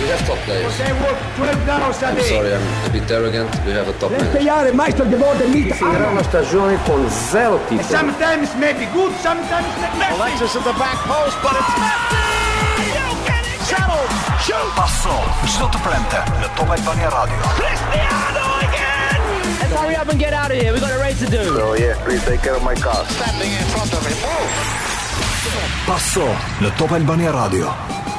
[0.00, 0.68] We have top players.
[0.78, 3.48] I'm sorry, I'm a bit arrogant.
[3.64, 4.20] We have a top player.
[4.20, 7.82] Let's play our master the con zero titoli.
[7.82, 10.20] Sometimes maybe good, sometimes maybe messy.
[10.20, 12.24] Alexis at the back post, but it's messy!
[12.92, 13.62] You get it!
[13.64, 14.04] Shuttle!
[14.44, 14.68] Shoot!
[14.76, 15.16] Passo,
[15.48, 17.40] shoot the premte, the Top Albania Radio.
[17.56, 19.20] Cristiano again!
[19.64, 20.72] Let's hurry up and get out of here.
[20.72, 21.42] We've got a race to do.
[21.56, 23.02] So oh, yeah, please take care of my car.
[23.16, 24.18] Standing in front of him.
[25.88, 26.26] Passo,
[26.60, 27.72] the Top Albania Radio.
[27.72, 28.14] Radio.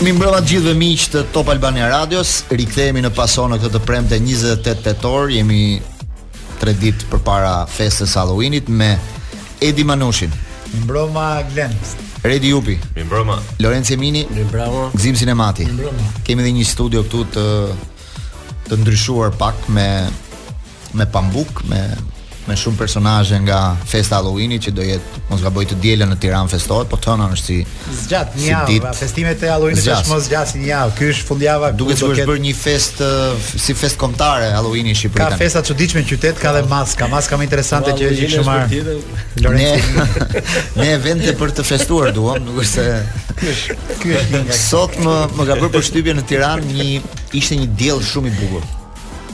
[0.00, 3.80] Mi mbrëma gjithë dhe miqë të Top Albania Radios Rikthejemi në paso në këtë të
[3.84, 5.58] premë të 28 tetor Jemi
[6.56, 8.94] tre ditë për para festës Halloweenit Me
[9.66, 10.32] Edi Manushin
[10.72, 11.76] Mi mbrëma Glenn
[12.24, 16.64] Redi Jupi Mi mbrëma Lorenz Emini Mi mbrëma Gzim Sinemati Mi mbrëma Kemi dhe një
[16.72, 17.46] studio këtu të
[18.70, 19.84] të ndryshuar pak me
[20.96, 21.84] me pambuk, me
[22.48, 26.48] me shumë personazhe nga festa i që do jetë mos gaboj të dielën në Tiranë
[26.54, 27.58] festohet, po tona është si
[28.04, 28.86] zgjat një javë, si dit...
[29.00, 30.94] festimet e Halloweenit është mos zgjat si një javë.
[30.98, 32.30] Ky është fundjava ku duhet të ket...
[32.30, 33.02] bërë një fest
[33.64, 35.36] si fest kombëtare Halloweeni në Shqipëri.
[35.36, 38.58] Ka festa çuditshme në qytet, ka dhe maska, maska më interesante që është shumë
[39.50, 39.70] Ne
[40.80, 42.88] ne evente për të festuar duam, nuk është se
[43.42, 46.88] ky është ky është sot më më ka bërë përshtypje në Tiranë një
[47.42, 48.64] ishte një diell shumë i bukur.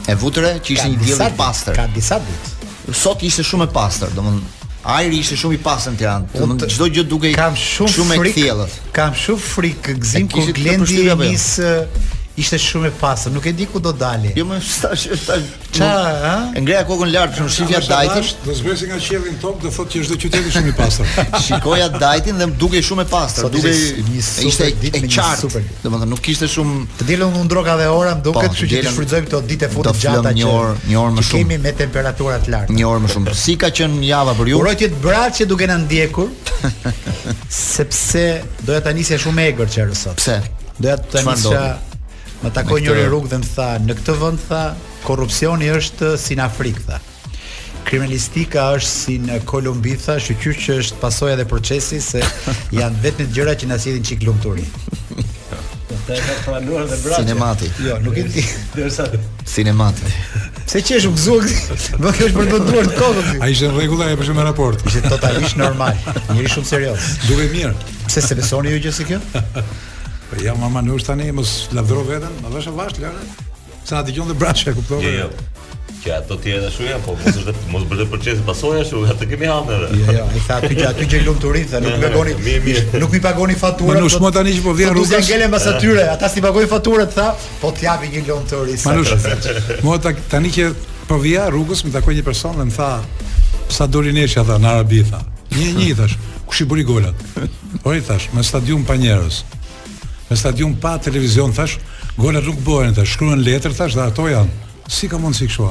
[0.07, 1.75] E vutre që ishte një diell i pastër.
[1.79, 2.55] Ka disa ditë
[2.93, 4.55] sot ishte shumë e pastër, domthonë
[4.87, 6.29] ajri ishte shumë i pastër në Tiranë.
[6.37, 8.77] Domthonë çdo gjë dukej shumë, shumë e kthjellët.
[8.95, 11.17] Kam shumë frikë gzim kur Glendi jo?
[11.21, 11.49] nis
[12.37, 14.29] ishte shumë e pasur, nuk e di ku do dali.
[14.37, 15.45] Jo më tash tash.
[15.77, 15.89] Ça,
[16.23, 16.33] ha?
[16.57, 18.27] Ngreja kokën lart shumë shifja Dajtin.
[18.45, 21.09] Do zbresi nga qiellin tok, do thotë që është qyteti shumë i pasur.
[21.47, 25.47] Shikoja Dajtin dhe më dukej shumë e pasur, dukej një super ditë me një qartë.
[25.47, 25.65] super.
[25.85, 28.83] Domethënë nuk kishte shumë Të dielën u ndroka dhe ora, më duket, po, kështu që
[28.91, 31.41] shfrytëzoim këto ditë fortë gjata që një orë, një orë më shumë.
[31.41, 32.77] Kemi me temperatura të lartë.
[32.77, 33.35] Një orë më shumë.
[33.41, 34.61] Si ka qenë java për ju?
[34.61, 36.33] Uroj të të që duke na ndjekur.
[37.73, 38.25] sepse
[38.65, 40.17] doja ta nisja shumë egër çerë sot.
[40.21, 40.39] Pse?
[40.81, 41.61] Doja ta nisja
[42.43, 44.63] Më takoj njëri rrug dhe më tha, në këtë vend tha,
[45.07, 46.99] korrupsioni është si në Afrikë tha.
[47.87, 52.21] Kriminalistika është si në Kolumbi tha, shqyrë që është pasojë dhe procesi se
[52.77, 54.67] janë vetëm gjëra që na sjellin çik lumturi.
[57.17, 57.67] Sinemati.
[57.83, 58.43] Jo, nuk e di.
[58.75, 59.09] Derisa
[59.47, 60.07] sinemati.
[60.63, 61.43] Pse qesh u gzuar?
[61.99, 63.41] Do është për të duar kokën.
[63.43, 64.85] Ai ishte në regula e për shumë raport.
[64.87, 65.99] Ishte totalisht normal.
[66.31, 67.09] Njëri shumë serioz.
[67.27, 67.73] Duhet mirë.
[68.07, 69.19] Pse se besoni ju gjë kjo?
[70.45, 73.23] Ja, mama nuk është tani, mos lavdro veten, më vesh vash lëre.
[73.87, 75.01] Sa na dëgjon dhe braçë, kuptove?
[75.05, 75.29] Jo, jo.
[76.03, 79.27] Që ato ti edhe shuja, po mos është mos bëre për çes pasoja shu, atë
[79.31, 79.77] kemi hanë.
[79.97, 82.35] Jo, jo, i tha aty që aty që lumturi, tha nuk pagoni.
[83.01, 84.01] Nuk i pagoni faturën.
[84.03, 85.15] Nuk shmo po- tani që po vjen po rrugës.
[85.15, 87.27] Do të ngelë atyre, ata si pagojnë faturën, tha,
[87.63, 88.77] po t'japi një lumturi.
[88.85, 89.17] Manush,
[89.87, 90.69] mo tani që
[91.09, 92.91] po vija rrugës, më takoi një person dhe më tha,
[93.73, 95.23] sa doli neshja tha në arabi tha.
[95.57, 97.25] Një një thash, kush i bëri golat?
[97.81, 99.41] Po i thash, me stadium pa njerëz.
[100.27, 101.77] Në stadium pa televizion thash,
[102.19, 104.65] golat nuk bëhen thash, shkruan letër thash, dhe ato janë.
[104.91, 105.67] Si ka mundsi kështu?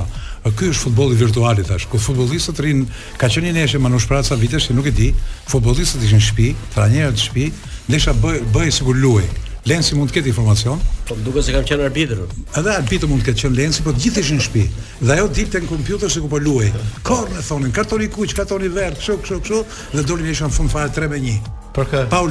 [0.47, 2.85] A ky është futbolli virtual thash, ku futbollistët rin,
[3.21, 5.09] ka qenë një neshë Manush Praca vitesh, nuk e di,
[5.51, 7.47] futbollistët ishin në shtëpi, trajnerët në shtëpi,
[7.91, 9.27] ndesha bëj bëj sigur luaj.
[9.67, 10.79] Lenci mund të ketë informacion.
[11.09, 12.21] Po duket se kanë qenë arbitër.
[12.61, 14.65] Edhe arbitri mund të ketë qenë Lenci, por të gjithë ishin në shtëpi.
[15.03, 16.69] Dhe ajo dilte në kompjuter se ku po luaj.
[17.03, 19.63] Korr Korne thonin, kartoni kuq, kartoni verdh, kështu kështu kështu
[19.99, 21.41] dhe doli nesha në fund fare 3-1.
[21.77, 22.07] Për kë?
[22.15, 22.31] Pa u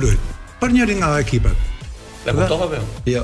[0.62, 1.66] Për njëri nga ekipet.
[2.25, 2.80] E mund Jo.
[3.06, 3.24] jo.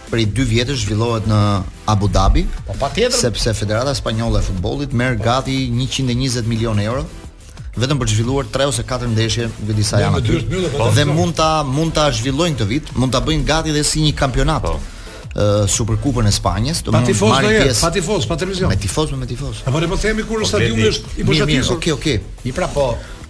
[0.09, 1.37] për i dy vjetë zhvillohet në
[1.91, 2.41] Abu Dhabi.
[2.65, 3.13] Po patjetër.
[3.19, 7.03] Sepse Federata Spanjolle e Futbollit merr gati 120 milionë euro
[7.75, 10.41] vetëm për të zhvilluar 3 ose 4 ndeshje në këtë sa janë aty.
[10.97, 14.15] Dhe mund ta mund ta zhvillojnë këtë vit, mund ta bëjnë gati dhe si një
[14.23, 14.65] kampionat.
[14.65, 14.77] Po.
[15.69, 17.79] Superkupën e Spanjës, do të marrë pjesë.
[17.83, 18.69] Pa tifoz, pa tifoz, pa televizion.
[18.73, 19.61] Me tifoz, me, me tifoz.
[19.69, 21.73] Apo ne po themi kur po, stadiumi është i përshtatshëm.
[21.75, 22.21] Okej, okej.
[22.47, 22.85] Mi pra po,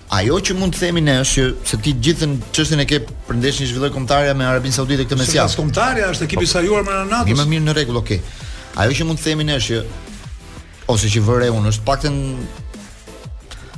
[0.09, 3.65] ajo që mund të themi ne është se ti gjithën çështën e ke për ndeshjen
[3.65, 5.47] e zhvilloi kombëtarja me Arabin Saudite këtë mesjavë.
[5.49, 7.39] Sepse kombëtarja është ekipi i po, sajuar me Ranatos.
[7.39, 8.21] Më mirë në rregull, okay.
[8.77, 12.19] Ajo që mund të themi ne është që ose që vëre unë është paktën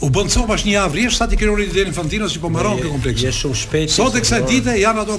[0.00, 2.88] U bën copash një javë rish sa ti kërkon ridën Infantinos që po mbaron këtë
[2.92, 3.24] kompleks.
[3.28, 3.90] Është shumë shpejt.
[3.92, 5.16] Sot e kësaj dite janë ato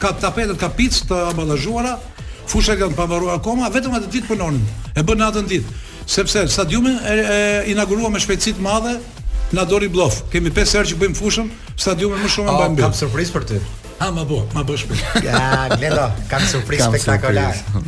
[0.00, 1.98] ka tapetet ka të ambalazhuara,
[2.48, 3.04] fusha janë pa
[3.36, 4.64] akoma, vetëm atë ditë punonin.
[4.96, 5.76] E bën natën ditë.
[6.08, 8.96] Sepse stadiumi e, e inaugurua me shpejtësi të madhe
[9.52, 10.22] na dori bllof.
[10.32, 12.86] Kemi pesë herë që bëjmë fushën, stadiumi më shumë e mbaj mbi.
[12.88, 13.60] Kam surprizë për ty.
[14.00, 15.00] Ha ma bu, ma bësh më.
[15.28, 15.42] Ja,
[15.76, 17.84] gledo, kam surprizë spektakolare.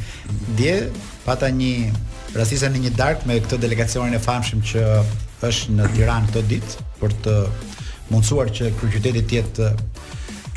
[0.60, 0.76] Dje
[1.24, 1.72] pata një
[2.36, 4.84] rastisë në një darkë me këtë delegacionin e famshëm që
[5.48, 7.34] është në Tiranë këtë ditë për të
[8.10, 9.68] mundësuar që kryeqyteti të jetë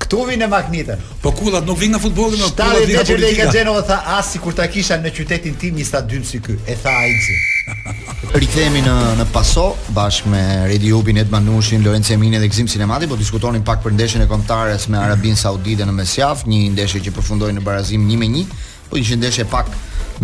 [0.09, 1.01] Ktu vinë magnitën.
[1.21, 3.47] Po kullat nuk vinë nga futbolli, më kullat vinë nga politika.
[3.51, 6.55] Tare dhe Lega tha, as sikur ta kisha në qytetin tim një stadium si ky,
[6.65, 7.37] e tha Ajzi.
[8.41, 10.41] Rikthehemi në në Paso bashkë me
[10.71, 14.29] Redi Hubin, Ed Manushin, Lorenzo Emini dhe Gzim Sinemati, po diskutonin pak për ndeshjen e
[14.33, 18.49] kontares me Arabin Saudite në mesjavë, një ndeshje që përfundoi në barazim 1-1,
[18.89, 19.69] po një ndeshje pak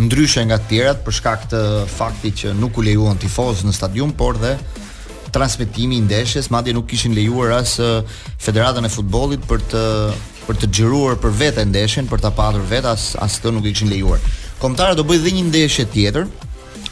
[0.00, 4.16] ndryshe nga të tjerat për shkak të faktit që nuk u lejuan tifoz në stadium,
[4.16, 4.56] por dhe
[5.34, 7.72] transmetimi i ndeshjes, madje nuk kishin lejuar as
[8.46, 9.82] Federatën e Futbollit për të
[10.44, 13.72] për të xhiruar për vetë ndeshjen, për ta patur vetë as as këto nuk i
[13.72, 14.20] kishin lejuar.
[14.62, 16.26] Kombëtarët do bëjnë dhe një ndeshje tjetër,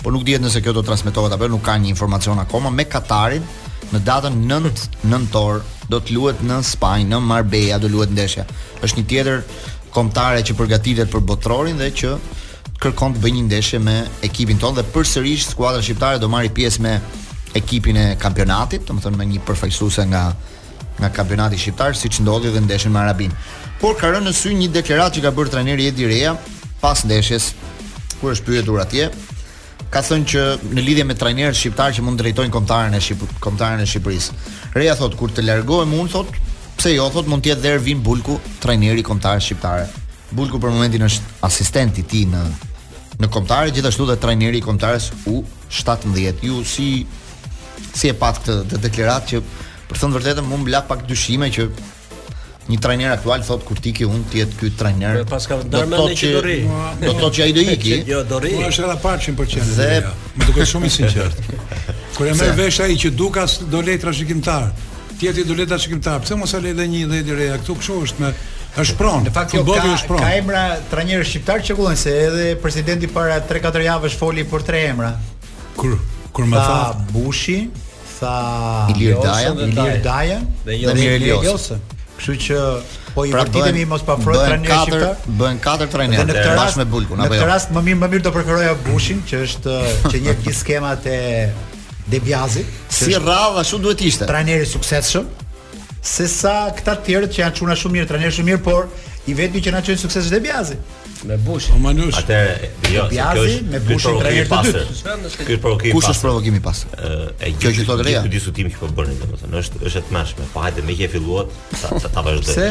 [0.03, 2.87] por nuk dihet nëse kjo do transmetohet apo jo, nuk ka një informacion akoma me
[2.95, 3.45] Katarin
[3.93, 5.61] në datën 9 nëntor
[5.93, 8.47] do të luhet në Spanjë, në Marbella do luhet ndeshja.
[8.83, 9.43] Është një tjetër
[9.95, 12.17] kombëtare që përgatitet për botrorin dhe që
[12.83, 16.83] kërkon të bëjë një ndeshje me ekipin tonë dhe përsërisht skuadra shqiptare do marrë pjesë
[16.89, 16.97] me
[17.55, 20.25] ekipin e kampionatit, të më me një përfaqësuese nga
[21.01, 23.33] nga kampionati shqiptar, siç ndodhi dhe ndeshën me Arabin.
[23.81, 26.35] Por ka rënë në sy një deklaratë që ka bërë trajneri Edi Reja,
[26.83, 27.47] pas ndeshjes,
[28.21, 29.09] kur është pyetur atje,
[29.91, 30.43] ka thënë që
[30.77, 34.37] në lidhje me trajnerët shqiptar që mund drejtojnë kombëtarën e Shqip kombëtarën e Shqipërisë.
[34.77, 36.31] Reja thot kur të largohem unë thot,
[36.77, 39.89] pse jo thot mund të jetë der Vin Bulku, trajneri kombëtar shqiptare.
[40.31, 42.45] Bulku për momentin është asistenti i ti tij në
[43.23, 46.45] në kombëtare, gjithashtu dhe trajneri i kombëtarës U17.
[46.47, 46.89] Ju si
[47.95, 49.43] si e pat këtë të deklaratë që
[49.91, 51.67] për thënë vërtetën mund mbla pak dyshime që
[52.71, 56.31] një trajner aktual thot kur tiki un ti ky trajner do paska ndarme ne që
[56.37, 56.55] do ri
[57.03, 59.91] do thot që ai do iki jo do ri po është edhe 100% dhe
[60.39, 61.45] më duket shumë i sinqert
[62.17, 64.71] kur e merr vesh ai që dukas do letra shikimtar
[65.19, 68.25] tjetri do letra shikimtar pse mos e le edhe një dhe direja këtu kështu është
[68.25, 68.33] me
[68.83, 70.63] është pron Në fakt jo, ka, ka emra
[70.95, 75.11] trajnerë shqiptar që kuën se edhe presidenti para 3-4 javësh foli për tre emra.
[75.77, 75.99] Kur?
[76.33, 77.59] Kur më tha Bushi,
[78.19, 78.37] tha
[78.95, 81.77] Ilir Daja, Ilir Daja dhe jo Ilir Josa.
[82.17, 82.59] Kështu që
[83.13, 85.35] po i pra vërtitemi mos pa frojë trajnerë shqiptar.
[85.41, 87.37] Bën katër trajnerë bashkë me Bulkun apo jo.
[87.37, 89.77] Në këtë rast më mirë më mirë do preferoja Bushin që është
[90.15, 91.19] që një gjithë skemat e
[92.09, 92.73] Debiazit.
[92.93, 94.27] Si rradh ashtu duhet ishte.
[94.29, 95.29] Trajneri suksesshëm.
[96.03, 98.89] Se sa këta të tjerë që janë çuna shumë mirë, trajnerë shumë mirë, por
[99.31, 100.81] i vetmi që na çojnë sukses është Devjazi.
[101.27, 101.67] Me Bush.
[101.71, 102.19] O Manush.
[102.19, 104.83] Atëherë, jo, kjo është me Bush trajner të dytë.
[104.83, 105.89] Ky është i pastër.
[105.95, 107.15] Kush është provokimi i pastër?
[107.49, 108.23] Ë, kjo që thotë Reja.
[108.27, 110.49] Ky diskutim që po bëni, domethënë, është është e tmeshme.
[110.55, 112.57] Po hajde, më që e filluat, ta ta vazhdoj.
[112.57, 112.69] Se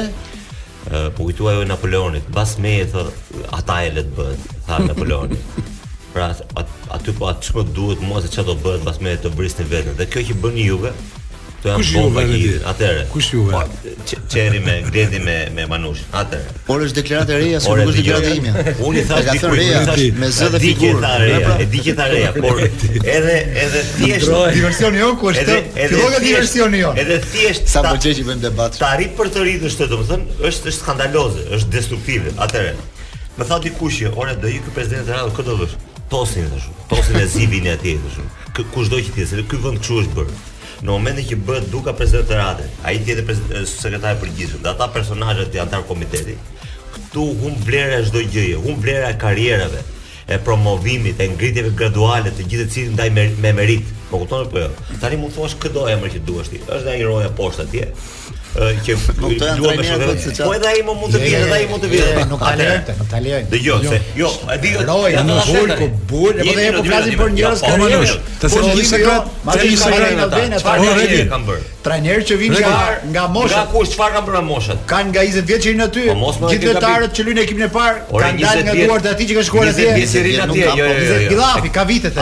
[0.91, 4.81] ë po u thua Napoleonit, pas me e thot, ata e le të bëhen, tha
[4.87, 5.41] Napoleoni.
[6.11, 6.27] Pra
[6.97, 9.95] aty po atë çfarë duhet mua se çfarë do bëhet pas me të brisni veten.
[10.01, 10.91] Dhe kjo që bën Juve,
[11.61, 12.55] Kush janë bomba lidhje.
[12.65, 13.01] Atëre.
[13.11, 13.73] Kush ju vjen?
[14.33, 16.01] Çeri po, me Gledi me me Manush.
[16.17, 16.47] Atëre.
[16.65, 18.75] Por është deklaratë reja, s'u kush deklaratë ime.
[18.87, 19.83] Unë i thash diku reja
[20.17, 21.01] me zë dhe figurë.
[21.03, 25.59] Pra- e di që ta reja, por edhe edhe thjesht diversioni jon ku është?
[25.77, 26.97] Filloi diversioni jon.
[27.05, 28.79] Edhe thjesht sa po çeshi bën debat.
[28.81, 32.33] Ta rit për të rritë është, domethënë, është është skandaloze, është destruktive.
[32.41, 32.73] Atëre.
[33.37, 35.77] Më tha dikush që ora do ikë presidenti i radhës këtë do vësh.
[36.11, 36.71] e thashu.
[36.89, 38.23] Tosin e zivin e atij thashu.
[38.73, 40.49] Kush do që ti, se ky vend çu është bërë
[40.85, 44.71] në momentin që bëhet duka president të radhë, ai ti eh, sekretarë i përgjithshëm, dhe
[44.71, 46.37] ata personazhet të antar komiteti.
[46.93, 49.81] këtu hum vlera çdo gjëje, hum vlera e karrierave,
[50.27, 53.85] e promovimit, e ngritjeve graduale të gjithë të ndaj me, me merit.
[54.09, 54.67] Po kupton apo jo?
[55.01, 56.59] Tani mund thuash këdo emër që duash ti.
[56.67, 57.87] Është ai roja poshtë atje
[58.55, 61.55] që nuk të janë trajnerë vetë siç Po edhe ai më mund të vijë, edhe
[61.55, 62.13] ai mund të vijë.
[62.27, 63.17] Nuk ka lejon, nuk ka
[63.51, 64.67] Dëgjoj se, jo, e di,
[65.13, 65.73] ja në fund
[66.41, 67.83] ne po flasim për njerëz që kanë
[68.41, 69.77] Të thënë një sekret, të thënë një
[70.61, 71.25] sekret,
[71.81, 72.73] të thënë që vinë nga
[73.11, 73.53] nga moshë.
[73.55, 74.45] Nga kush çfarë kanë bërë në
[74.91, 76.03] Kan nga 20 vjeç aty.
[76.41, 79.67] Gjithë lojtarët që luajnë në ekipin e parë kanë dalë nga duart aty që shkuar
[79.71, 79.87] atje.
[81.73, 82.13] ka vite e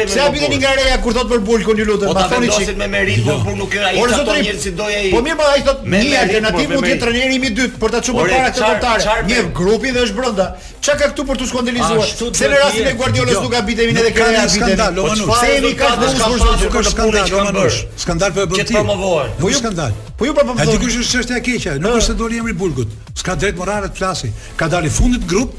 [0.00, 2.72] pse a nga Reja kur thot për Bulkun ju lutem, po ma thoni çik.
[2.76, 3.36] Me merit, jo.
[3.44, 4.00] por nuk era ai.
[4.00, 5.12] Por zotri, si doja ai.
[5.12, 8.28] Po mirë, ai thot një alternativë mund të jetë trajneri i dytë për ta çuar
[8.32, 9.16] para këtë kontare.
[9.30, 10.48] Një grupi dhe është brenda.
[10.84, 12.34] Çka ka këtu për të skandalizuar.
[12.34, 13.42] Se në rastin e Guardiolës jo.
[13.42, 14.94] nuk gabitemi ne dhe kemi një skandal.
[15.02, 17.78] Po se jemi ka të shkurtë për skandal, do të bësh.
[18.04, 18.74] Skandal po e bën ti.
[18.74, 19.92] Po jo ju skandal.
[20.18, 20.54] Po ju po po.
[20.62, 22.88] Edhe kush është çështja e keqja, nuk është se doli emri Bulgut.
[23.14, 24.30] S'ka drejt morale të flasi.
[24.56, 25.52] Ka dalë fundit grup,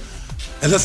[0.65, 0.75] Edhe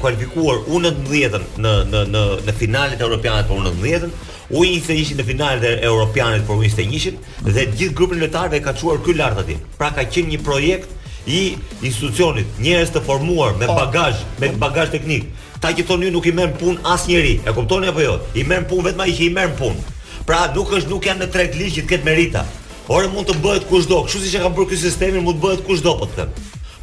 [0.00, 4.10] kualifikuar U19-ën në në në në finalet europiane për U19-ën.
[4.50, 7.14] U 21 në finalet e Europianit për U21-ën
[7.54, 9.56] dhe gjithë grupin lojtarëve e ka çuar këy lart aty.
[9.78, 10.88] Pra ka qenë një projekt
[11.28, 13.74] i institucionit, njerëz të formuar me po.
[13.74, 15.24] bagazh, me bagazh teknik.
[15.60, 17.40] Ta që thonë nuk i merr punë asnjëri.
[17.44, 18.14] E kuptoni apo jo?
[18.34, 19.82] I merr punë vetëm ai që i merr punë.
[20.26, 22.46] Pra nuk është nuk janë në treg ligj që këtë merita.
[22.88, 24.00] Ora mund të bëhet kushdo.
[24.08, 26.32] Kështu siç e kanë bërë ky sistemi, mund të bëhet kushdo po të them.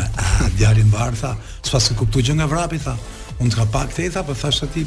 [0.55, 1.33] Djalin mbar tha,
[1.67, 2.95] s'pas e kuptoi gjë nga vrapi tha.
[3.43, 4.85] Unë të ka pak të e tha, për po thashtë ati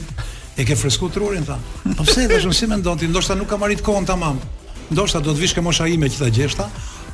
[0.60, 1.56] e ke fresku të rurin, tha.
[2.00, 4.50] Përse, po dhe shumë si me ndonë ti, ndoshta nuk kam arrit kohën të mamë.
[4.92, 6.66] Ndoshta do të vishke mosha ime që të gjeshta,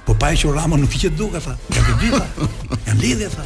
[0.09, 2.47] Po pa e që Rama nuk i që duke, tha Nga të dita,
[2.87, 3.43] nga në tha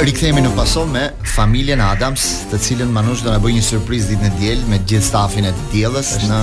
[0.00, 1.04] Rikthehemi në pason me
[1.36, 5.08] familjen Adams, të cilën Manush do na bëjë një surprizë ditën e diel me gjithë
[5.12, 6.40] stafin e diellës në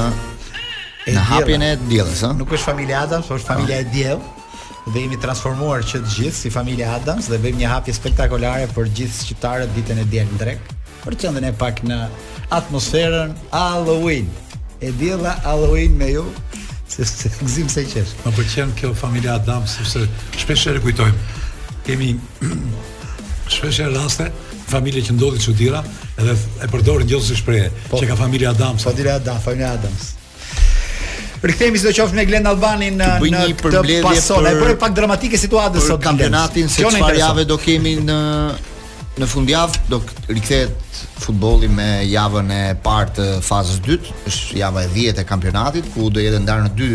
[1.11, 2.33] në hapjen e diellës, ëh.
[2.39, 3.91] Nuk është familja Adams, por është familja e ah.
[3.91, 4.23] diell
[4.93, 8.89] dhe jemi transformuar që të gjithë si familja Adams dhe bëjmë një hapje spektakolare për
[8.99, 10.71] gjithë shqiptarët ditën e diellit drek.
[11.03, 11.99] Për të ne pak në
[12.55, 14.29] atmosferën Halloween.
[14.83, 16.25] E diella Halloween me ju.
[16.91, 18.15] Se se gzim se qesh.
[18.23, 20.07] Më kjo familja Adams sepse
[20.39, 21.19] shpesh e rikujtojmë.
[21.87, 22.13] Kemi
[23.53, 24.31] shpesh e raste
[24.71, 25.83] familje që ndodhi çuditëra
[26.19, 28.83] edhe e përdorin gjithë si shprehje po, që ka familja Adams.
[28.83, 30.11] Po, familja Adams, familja Adams.
[31.43, 34.45] Rikthehemi sidoqoftë me Glend Albanin në bëj një përmbledhje për pason.
[34.63, 38.17] bëri pak dramatike situatën sot kampionatin se çfarë javë do kemi në
[39.19, 44.89] në fundjavë do rikthehet futbolli me javën e parë të fazës dytë, është java e
[44.95, 46.89] 10 e kampionatit ku do jetë ndarë në dy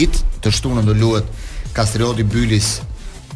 [0.00, 1.28] ditë, të shtunën do luhet
[1.76, 2.72] Kastrioti Bylis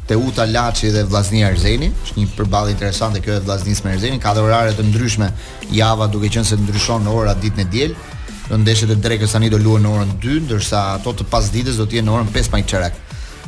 [0.08, 4.32] Teuta Laçi dhe Vllaznia Erzeni, është një përballje interesante kjo e Vllaznisë me Erzenin, ka
[4.36, 5.32] dhe orare të ndryshme
[5.76, 7.94] java duke qenë se ndryshon në ora ditën e diel
[8.50, 11.86] në ndeshjet e drekës tani do luhen në orën 2, ndërsa ato të pasdites do
[11.88, 13.00] të jenë në orën 5 pas çerek.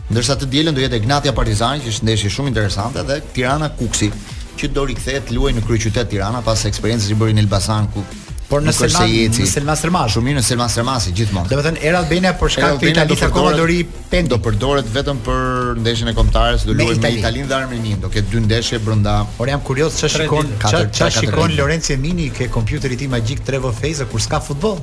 [0.08, 4.10] Ndërsa të dielën do jetë Gnatia Partizani, që është ndeshje shumë interesante dhe Tirana Kuksi,
[4.58, 8.02] që do rikthehet luaj në kryeqytet Tirana pas eksperiencës që bëri në Elbasan ku
[8.48, 10.14] Por në Selma në Selman Sërmas.
[10.14, 11.50] Shumë në Selman Sërmas gjithmonë.
[11.52, 14.28] Domethën era Albania për shkak të Italisë akoma lori pendi.
[14.32, 18.32] Do përdoret vetëm për ndeshjen e kombëtarës, do luaj me Italinë dhe Armeninë, do ketë
[18.34, 19.18] dy ndeshje brenda.
[19.38, 24.04] Por jam kurioz ç'a shikon, ç'a shikon Lorenzo Mini ke kompjuterit i magjik Trevo Face
[24.08, 24.80] kur s'ka futboll?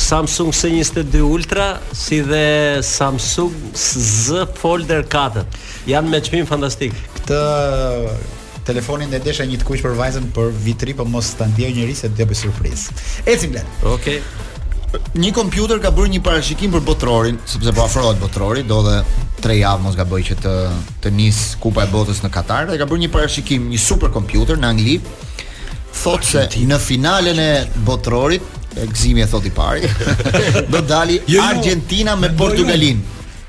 [0.00, 5.44] Samsung S22 Ultra si dhe Samsung Z Fold 4.
[5.86, 6.92] Janë me çmim fantastik.
[7.20, 11.70] Këtë telefonin dhe desha një të kuq për vajzën për vitri, po mos ta ndjej
[11.76, 13.02] njëri se do bëjë surprizë.
[13.28, 13.60] E let.
[13.82, 14.22] Okej.
[14.22, 14.48] Okay
[15.14, 18.96] një kompjuter ka bërë një parashikim për botrorin, sepse po afrohet botrori, do dhe
[19.40, 20.54] tre javë mos gaboj që të
[21.04, 24.58] të nis Kupa e Botës në Katar dhe ka bërë një parashikim, një super kompjuter
[24.60, 24.96] në Angli,
[26.00, 27.50] thotë se në finalen e
[27.86, 28.42] botrorit,
[28.80, 29.88] e gëzimi e thotë i pari,
[30.72, 32.40] do dali jo, jo, Argentina me jo, jo.
[32.44, 33.00] Portugalin.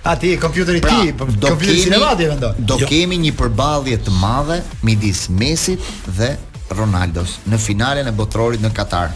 [0.03, 2.55] A ti, pra, po, kompjuteri pra, ti, kompjuteri vendon.
[2.65, 2.87] Do jo.
[2.89, 5.83] kemi një përballje të madhe midis Mesit
[6.17, 6.31] dhe
[6.73, 9.11] Ronaldos në finalen e botrorit në Katar.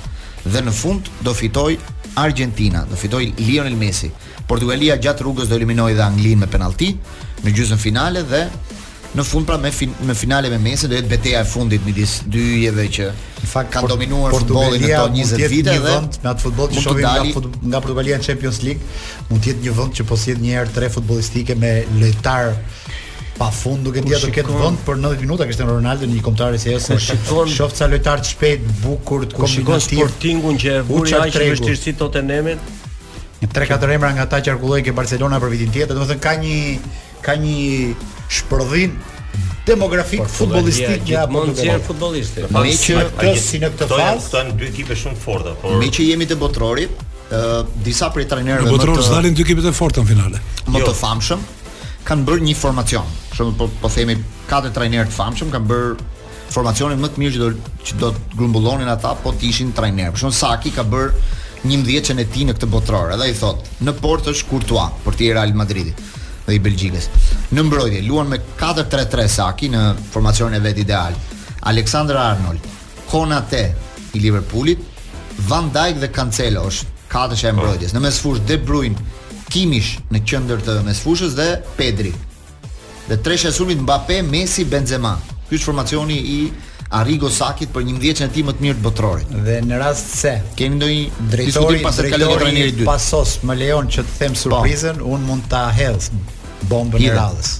[0.45, 1.71] Dhe në fund do fitoj
[2.15, 4.09] Argentina, do fitoi Lionel Messi.
[4.47, 6.91] Portugalia gjatë rrugës do eliminoi dhe Anglinë me penalti
[7.43, 8.43] në gjysmën finale dhe
[9.15, 12.17] në fund pra me fin me finale me Messi do jetë betejë e fundit midis
[12.35, 16.71] dyjeve që në fakt kanë dominuar futbollin në 20 vite dhe vend me atë futboll
[16.75, 17.31] që shohim dali...
[17.31, 18.83] nga, nga Portugalia në Champions League
[19.29, 21.73] mund të jetë një vend që posjet një herë tre futbollistike me
[22.03, 22.53] lojtar
[23.37, 26.69] pa fund duke tia të ketë vend për 90 minuta kishte Ronaldo një kombëtar si
[26.69, 30.83] sejes kur shikon shoh ca lojtar të shpejt bukur të kombinuar si Sportingun që e
[30.87, 32.61] vuri aq të vështirë si Tottenhamin
[33.41, 36.13] një tre katër emra nga ata që qarkullojnë ke Barcelona për vitin tjetër do të
[36.13, 36.61] thonë ka një
[37.25, 37.57] ka një
[38.37, 38.95] shpërdhim
[39.67, 44.15] demografik futbollistik që apo mund të jenë futbollistë me që këto si në këtë fazë
[44.21, 48.29] këto janë dy ekipe shumë forta por me që jemi të botrorit ë disa prej
[48.31, 50.95] trajnerëve më të botrorë dalin dy ekipet e forta në finale më të jo.
[51.01, 51.43] famshëm
[52.05, 54.15] kanë bërë një formacion shumë po, po themi
[54.49, 56.11] katër trajnerë të famshëm kanë bërë
[56.55, 60.11] formacionin më të mirë që do që do të grumbullonin ata po të ishin trajner.
[60.13, 61.31] Për shembull Saki ka bërë
[61.65, 63.13] 11 çën e tij në këtë botror.
[63.15, 66.03] Edhe i thot, në portë është Courtois, portieri i Real Madridit
[66.45, 67.07] dhe i Belgjikës.
[67.57, 69.81] Në mbrojtje luan me 4-3-3 Saki në
[70.13, 71.17] formacionin e vet ideal.
[71.71, 72.61] Alexander Arnold,
[73.09, 73.63] Konate
[74.17, 74.83] i Liverpoolit,
[75.49, 77.97] Van Dijk dhe Cancelo është katësha e mbrojtjes.
[77.97, 79.09] Në mesfush De Bruyne,
[79.49, 81.49] Kimish në qëndër të mesfushës dhe
[81.81, 82.13] Pedri
[83.07, 85.15] dhe treshe sulmit Mbappe, Messi, Benzema.
[85.47, 86.39] Ky është formacioni i
[86.99, 89.35] Arrigo Sakit për 11 vjetë që në ti më të mirë të botrorit.
[89.45, 90.33] Dhe në rast se...
[90.57, 90.93] Keni ndoj
[91.33, 94.43] drejtori, drejtori pasos më leon që të them po.
[94.45, 96.09] surprizën, unë mund të ahelës
[96.71, 97.55] bombën e radhës.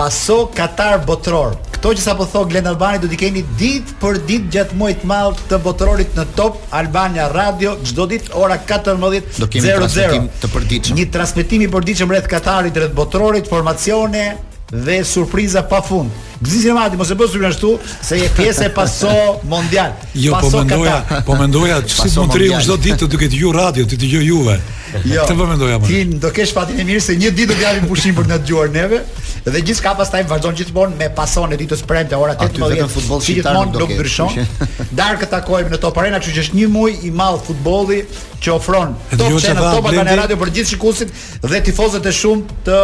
[0.00, 1.58] Paso Katar Botror.
[1.76, 5.10] Kto që sapo thon Glen Albani do t'i keni ditë për ditë gjatë muajit të
[5.10, 9.36] madh të botrorit në Top Albania Radio çdo ditë ora 14:00.
[9.42, 11.02] Do kemi transmetim të përditshëm.
[11.02, 14.24] Një transmetim i përditshëm rreth Katarit, rreth botrorit, formacione
[14.72, 16.08] dhe surpriza pafund.
[16.40, 19.12] Gzisin në mati, mos e bësë në shtu se je pjesë e paso
[19.52, 19.92] mondial.
[20.16, 21.24] Jo, po paso po mendoja, katar.
[21.28, 24.08] po mendoja, që si mund të rinë shdo ditë të duket ju radio, të të
[24.08, 24.56] jo gjë juve.
[25.04, 27.84] Jo, të po mendoja, ti do kesh fatin e mirë, se një ditë do t'javim
[27.92, 29.02] pushim për në të gjuar neve,
[29.44, 32.48] dhe gjithçka pastaj vazhdon gjithmonë me pasonë ditës premte ora 18:00.
[32.48, 34.90] Aty vetëm shqiptar nuk do të ndryshon.
[34.96, 38.02] Darkë takojmë në Top Arena, kështu që është një muaj i madh futbolli
[38.42, 42.82] që ofron Top Channel Top Arena Radio për gjithë shikuesit dhe tifozët e shumë të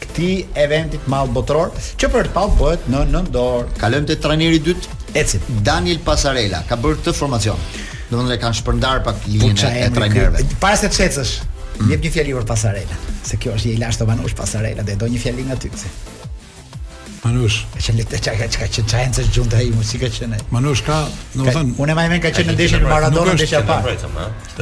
[0.00, 0.30] këti
[0.64, 3.66] eventit malë botëror, që për të palë bëhet në nëndorë.
[3.82, 5.42] Kalëm të trajneri dytë, Ecit.
[5.66, 7.58] Daniel Pasarela ka bërë të formacion.
[8.12, 10.44] Do të kanë shpërndar pak po linjën e, e trajnerëve.
[10.62, 11.32] Para se të çecësh,
[11.88, 15.08] Jep një fjali për pasarela Se kjo është i lashtë të banush pasarela Dhe do
[15.14, 15.94] një fjali nga ty Se
[17.24, 20.38] Manush, e çan lekë çaj çaj çen çaj të gjunda ai muzikë që ne.
[20.54, 20.94] Manush ka,
[21.36, 21.74] domethën.
[21.76, 23.76] unë më vjen ka çen në ndeshjen e Maradona ndeshja pa.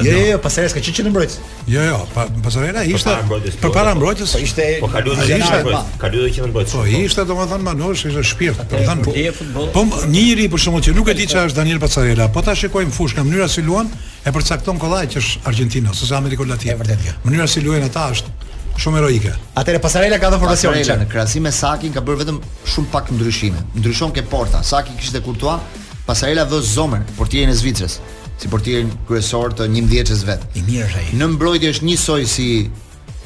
[0.01, 1.37] Jo, jo, jo pasarela ka çen në mbrojtës.
[1.71, 4.01] Jo, jo, pa pasarela po ishte për jo, para po.
[4.01, 4.33] mbrojtës.
[4.35, 6.75] Po ishte po ka lutë ishte mbrojtës.
[6.75, 8.65] Po ishte domethën Manush ishte shpirt.
[8.65, 9.15] Do të thonë po.
[9.61, 12.43] Po-, po një njerëz për shkakun që nuk e di çfarë është Daniel Pasarela, po
[12.43, 13.87] ta shikojmë fush në mënyrë si luan
[14.27, 16.99] e përcakton kollaj që është Argentina ose Amerika Latine.
[17.25, 18.37] Mënyra si luajnë ata është
[18.83, 19.33] shumë heroike.
[19.61, 20.75] Atëre Pasarela ka dhënë formacion.
[20.77, 22.39] Pasarela në krahasim me Saki ka bërë vetëm
[22.75, 23.63] shumë pak ndryshime.
[23.81, 24.63] Ndryshon ke porta.
[24.65, 25.59] Saki kishte kurtua,
[26.07, 27.99] Pasarela vë zomën portierin e Zvicrës,
[28.39, 30.47] si portierin kryesor të 11-shës vet.
[30.57, 31.09] I mirë ai.
[31.19, 32.49] Në mbrojtje është njësoj si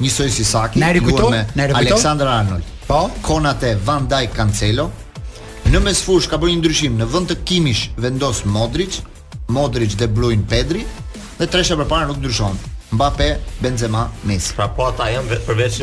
[0.01, 2.71] njësoj si Saki, në rikuto, në në Alexander Arnold.
[2.89, 4.89] Po, Konate Van Dijk Cancelo.
[5.69, 8.99] Në mesfush ka bërë një ndryshim, në vend të Kimish vendos Modrić,
[9.53, 10.83] Modrić dhe Bruin Pedri
[11.39, 12.57] dhe tresha përpara nuk ndryshon.
[12.93, 14.53] Mbappe, Benzema, Messi.
[14.57, 15.77] Pra po ata janë përveç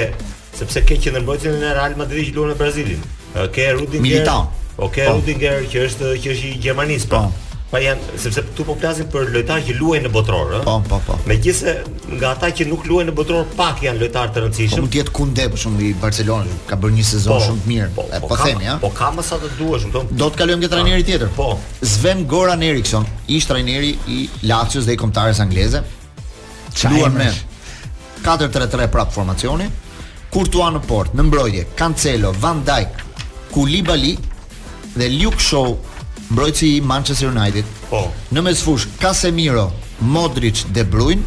[0.60, 3.02] sepse ke qendër e Real Madridit që luan në Brazilin.
[3.56, 4.00] Ke Rudiger.
[4.04, 4.44] Militao.
[4.76, 5.02] Ok, pa.
[5.10, 5.16] Po.
[5.18, 7.10] Rudinger që është që është i gjermanisë.
[7.10, 7.24] Po.
[7.30, 7.40] po.
[7.72, 10.66] Pa janë, sepse këtu po flasim për lojtarë që luajnë në botror, ëh.
[10.66, 11.16] Po, po, po.
[11.26, 11.72] Megjithëse
[12.20, 14.74] nga ata që nuk luajnë në botror pak janë lojtarë të rëndësishëm.
[14.74, 17.62] Po mund të jetë Kunde për shumë i Barcelonës, ka bërë një sezon po, shumë
[17.64, 17.88] të mirë.
[17.96, 18.76] Po, e, po, po themi, ha.
[18.84, 21.32] Po ka më sa të duash, më Do të kalojmë te trajneri tjetër.
[21.38, 21.48] Po.
[21.94, 25.82] Sven Goran Eriksson, ish trajneri i Lazios dhe i Komtarës angleze.
[26.94, 27.26] Luan me
[28.24, 29.66] 4-3-3 prap formacioni.
[30.34, 33.02] Courtois në port, në mbrojtje, Cancelo, Van Dijk,
[33.54, 34.14] Koulibaly,
[34.98, 35.74] dhe Luke Shaw,
[36.34, 37.66] mbrojtësi i Manchester United.
[37.90, 38.04] Po.
[38.34, 39.68] Në mesfush Casemiro,
[40.04, 41.24] Modric, De Bruyne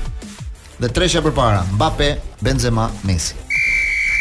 [0.78, 2.14] dhe treshja përpara Mbappe,
[2.46, 3.36] Benzema, Messi.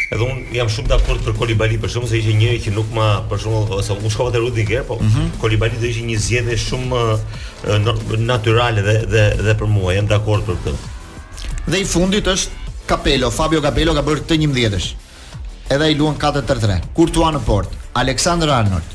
[0.07, 3.07] Edhe un jam shumë dakord për Kolibali për shkak se ishte njëri që nuk ma
[3.27, 5.39] për shkak se un shkova te Rudiger, po mm -hmm.
[5.41, 10.57] Kolibali do ishte një zgjedhje shumë natyrale dhe dhe dhe për mua jam dakord për
[10.63, 10.93] këtë.
[11.67, 12.49] Dhe i fundit është
[12.87, 14.95] Capello, Fabio Capello ka bërë të 11-sh.
[15.69, 16.79] Edhe ai luan 4-3-3.
[16.93, 18.87] Kurtua në port, Alexander Arnold,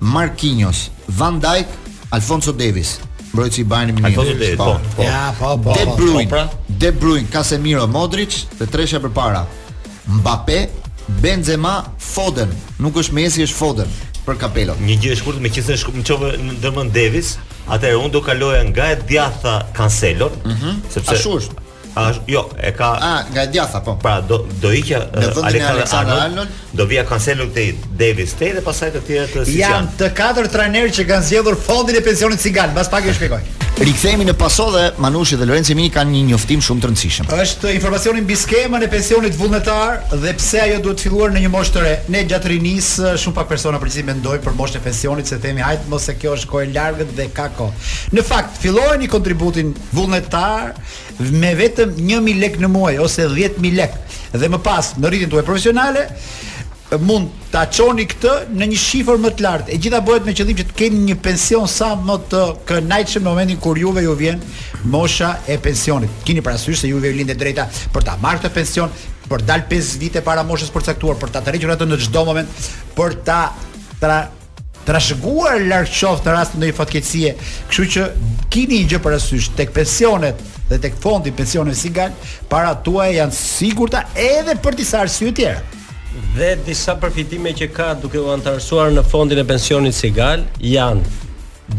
[0.00, 1.68] Marquinhos, Van Dijk,
[2.10, 2.96] Alfonso Davies.
[3.30, 4.06] Mbrojtësi i Bayern Munich.
[4.08, 4.94] Alfonso Davies, po, po.
[4.96, 5.02] po.
[5.02, 5.70] Ja, po, po.
[5.70, 5.72] po.
[5.74, 9.44] De Bruyne, po, De Bruyne, Casemiro, Modric dhe tresha përpara.
[10.20, 10.64] Mbappé,
[11.20, 12.50] Benzema, Foden.
[12.82, 13.92] Nuk është Messi, është Foden
[14.24, 14.74] për Capello.
[14.80, 17.30] Një gjë e shkurtër, meqenëse shkurt, më çove në dërmën Davies,
[17.72, 20.74] atëherë unë do kaloja nga e djatha Cancelo, mm -hmm.
[20.92, 21.16] sepse
[21.94, 23.94] A, jo, e ka A, nga djatha, po.
[24.02, 24.96] Pra do do iqë
[25.42, 29.72] Aleksandar Arnold, Arnold, do vija Cancelo te Davis State dhe pasaj të tjerë të Sicilian.
[29.72, 33.42] Jam të katër trajner që kanë zgjedhur fondin e pensionit Cigan, mbas pak e shpjegoj.
[33.80, 37.28] Rikthehemi në Paso dhe Manushi dhe Lorenzo Mini kanë një njoftim shumë të rëndësishëm.
[37.42, 41.52] Është informacioni mbi skemën e pensionit vullnetar dhe pse ajo duhet të filluar në një
[41.54, 41.94] moshë të re.
[42.12, 42.90] Ne gjatë rinis
[43.24, 46.34] shumë pak persona përgjithësi mendoj për moshën e pensionit se themi hajt mos e kjo
[46.36, 47.88] është kohë e largët dhe ka kohë.
[48.18, 50.74] Në fakt fillojnë i kontributin vullnetar
[51.30, 53.94] me vetë vetëm 1000 lek në muaj ose 10000 lek
[54.34, 56.04] dhe më pas në rritjen tuaj profesionale
[57.06, 59.70] mund ta çoni këtë në një shifër më të lartë.
[59.70, 63.28] E gjitha bëhet me qëllim që të keni një pension sa më të kënaqshëm në
[63.28, 64.42] momentin kur juve ju vjen
[64.90, 66.10] mosha e pensionit.
[66.26, 68.90] Keni parasysh se juve ju lindet drejta për ta marrë këtë pension,
[69.30, 72.58] për dalë 5 vite para moshës përcaktuar, për ta tërhequr atë në çdo moment,
[72.98, 73.40] për ta
[74.88, 77.32] trashëguar larg qoftë në rast ndonjë fatkeqësie.
[77.70, 78.04] Kështu që
[78.52, 80.40] keni një gjë para sysh tek pensionet
[80.70, 82.12] dhe tek fondi pensionesh si gal,
[82.48, 85.62] para tua janë sigurta edhe për disa arsye të tjera.
[86.36, 91.28] Dhe disa përfitime që ka duke u antarësuar në fondin e pensionit si gal janë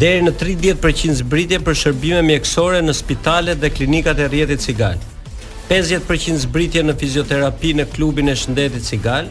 [0.01, 4.95] deri në 30% zbritje për shërbime mjekësore në spitalet dhe klinikat e rjetit si gal.
[5.71, 9.27] 50% zbritje në fizioterapi në klubin e shëndetit si gal.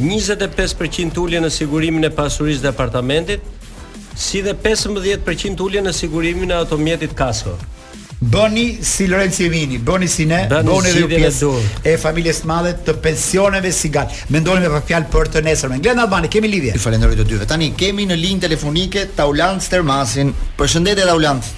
[0.00, 3.44] 25% ullje në sigurimin e pasurisë dhe apartamentit,
[4.18, 7.54] si dhe 15% ullje në sigurimin e automjetit kasko.
[8.24, 11.48] Bëni si Lorenzo Evini, bëni si ne, bëni, bëni si dhe pjesë
[11.84, 14.14] e familjes madhe të pensioneve si gat.
[14.32, 15.82] Mendoni me fjalë për të nesërmen.
[15.84, 16.72] Glen Albani, kemi lidhje.
[16.78, 17.48] I falenderoj të dyve.
[17.50, 20.32] Tani kemi në linjë telefonike Taulant Stermasin.
[20.56, 21.50] Përshëndetje Taulant.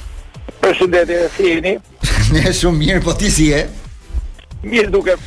[0.65, 1.77] Përshëndetje, si jeni?
[2.35, 3.63] ne shumë mirë, po ti si je?
[4.71, 5.25] mirë dukem.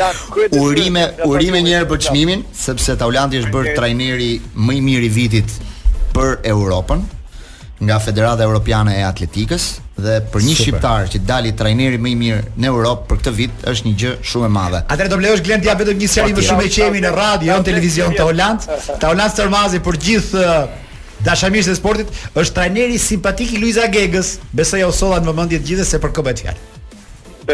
[0.00, 0.08] Ja,
[0.56, 5.10] urime, urime një herë për çmimin, sepse Taulanti është bërë trajneri më i mirë i
[5.16, 5.56] vitit
[6.14, 7.02] për Europën
[7.80, 9.66] nga Federata Evropiane e Atletikës
[10.00, 10.62] dhe për një Super.
[10.62, 14.14] shqiptar që dali trajneri më i mirë në Europë për këtë vit është një gjë
[14.30, 14.82] shumë e madhe.
[14.92, 17.58] Atëherë do blejosh Glendi ja vetëm një seri po, më shumë e qemi në radio,
[17.60, 18.90] në televizion të Holandës.
[19.00, 20.44] Ta Holand Stormazi për gjithë
[21.26, 24.38] dashamirës e sportit është trajneri simpatik i Luiza Gegës.
[24.56, 26.69] Besoj ja solla në vëmendje të gjithë se për kë bëhet fjalë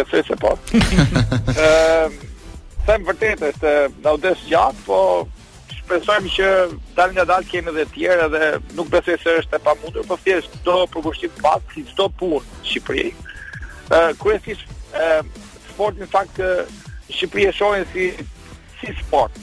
[0.05, 0.59] se se po.
[0.73, 0.77] Ëm
[1.65, 2.13] ehm,
[2.87, 5.25] them vërtet se na u des gjatë, po
[5.73, 6.51] shpresojmë që
[6.99, 8.43] dal nga dal kemi edhe të tjerë edhe
[8.79, 12.63] nuk besoj se është e pamundur, po thjesht do përgushtim pas si çdo punë në
[12.71, 13.11] Shqipëri.
[13.13, 15.35] Ëm ehm, kryesisht ëm ehm,
[15.71, 16.51] sporti në fakt që
[17.17, 18.11] Shqipëri e shohin si
[18.81, 19.39] si sport.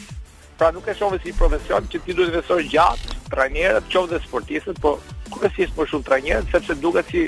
[0.60, 4.22] Pra nuk e shohin si profesion që ti duhet të vesosh gjatë, trajnerët, qoftë dhe
[4.28, 4.98] sportistët, po
[5.34, 7.22] kryesisht më shumë trajnerët sepse duket si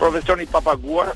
[0.00, 1.12] profesion i papaguar,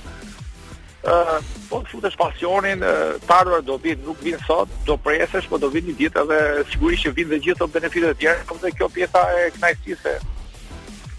[1.02, 5.56] po të futesh pasionin, uh, të ardhur do vit, nuk vin sot, do presesh, po
[5.62, 6.40] do vin një ditë edhe
[6.72, 10.16] sigurisht që vin dhe gjithë ato benefitet e tjera, por dhe kjo pjesa e kënaqësisë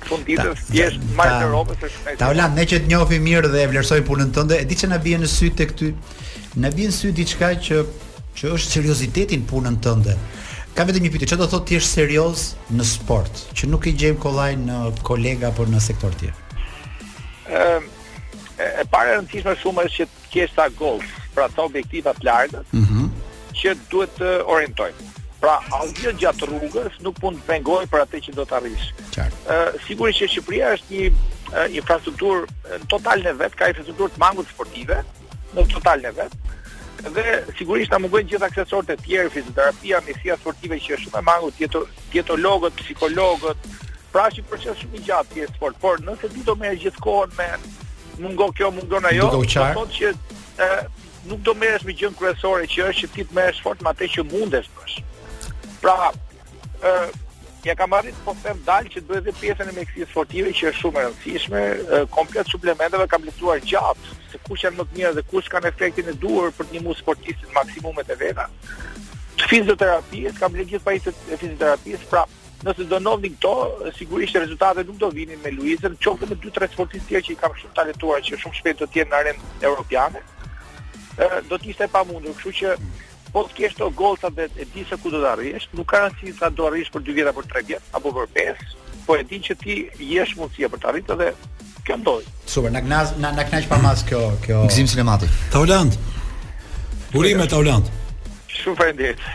[0.06, 2.20] fund ditës thjesht marrë në Europë se shpejt.
[2.22, 4.90] Ta ulam ne që të njohim mirë dhe e vlerësoj punën tënde, e di që
[4.94, 5.92] na bie në sy tek ty.
[6.62, 7.82] Na vjen sy diçka që
[8.38, 10.14] që është seriozitetin në punën tënde.
[10.76, 13.96] Ka vetëm një pyetje, çfarë do thotë ti është serioz në sport, që nuk e
[14.02, 16.62] gjejmë kollaj në kolega apo në sektor tjetër?
[17.52, 17.90] Ëm
[18.62, 21.00] e para e rëndësishme shumë është që të kesh ta gol,
[21.36, 23.10] pra ta objektiva të larta, mm -hmm.
[23.62, 25.08] që duhet të orientojnë.
[25.42, 28.84] Pra, asgjë gjatë rrugës nuk pun të pengojë për atë që do të arrish.
[29.88, 32.46] sigurisht që Shqipëria është një infrastruktur
[32.94, 35.00] total në vet, ka infrastruktur të mangut sportive,
[35.56, 36.34] në total në vet.
[37.16, 37.26] Dhe
[37.58, 41.54] sigurisht na mungojnë gjithë aksesorët e tjerë, fizioterapia, mjekësia sportive që është shumë e mangut,
[42.14, 43.58] dietologët, psikologët.
[44.14, 47.30] Pra, është një proces shumë i gjatë i sport, por nëse ti do merresh gjithkohën
[47.40, 47.48] me
[48.22, 49.26] mungon kjo, mungon ajo.
[49.28, 50.14] Do të thotë që
[50.62, 50.84] ë
[51.32, 54.10] nuk do merresh me gjën kryesore që është që ti të merresh fort me atë
[54.16, 55.02] që mundesh bash.
[55.84, 55.98] Pra,
[56.86, 57.12] ë
[57.62, 60.80] ja kam arrit po them dal që duhet të pjesën e mjekësisë sportive që është
[60.82, 61.62] shumë e rëndësishme,
[62.16, 66.10] komplet suplementeve kam lexuar gjatë se kush janë më të mirë dhe kush kanë efektin
[66.10, 68.48] e duhur për të ndihmuar sportistin maksimumet e veta.
[69.46, 73.54] Fizioterapia, kam lexuar pajisë e fizioterapisë, prapë nëse do ndodhi këto,
[73.98, 77.38] sigurisht rezultatet nuk do vinin me Luizën, qoftë me dy tre sportistë tjerë që i
[77.42, 80.22] kam shumë talentuar që shumë shpejt do të jenë në arenë europiane.
[81.18, 82.76] Ë do të ishte pamundur, kështu që
[83.32, 86.04] po të kesh to golta vet e di se ku do të arrish, nuk ka
[86.06, 88.76] rëndësi sa do arrish për 2 vjet apo 3 vjet apo për 5,
[89.08, 89.78] po e di që ti
[90.12, 91.32] jesh mundësia për të arritur dhe
[91.88, 92.28] kjo ndodhi.
[92.46, 94.64] Super, na knaz na, na knaq pa mas kjo kjo.
[94.74, 95.32] Gzim sinematik.
[95.56, 95.96] Taulant.
[97.18, 97.88] Urime Taulant.
[98.52, 99.26] Shumë faleminderit.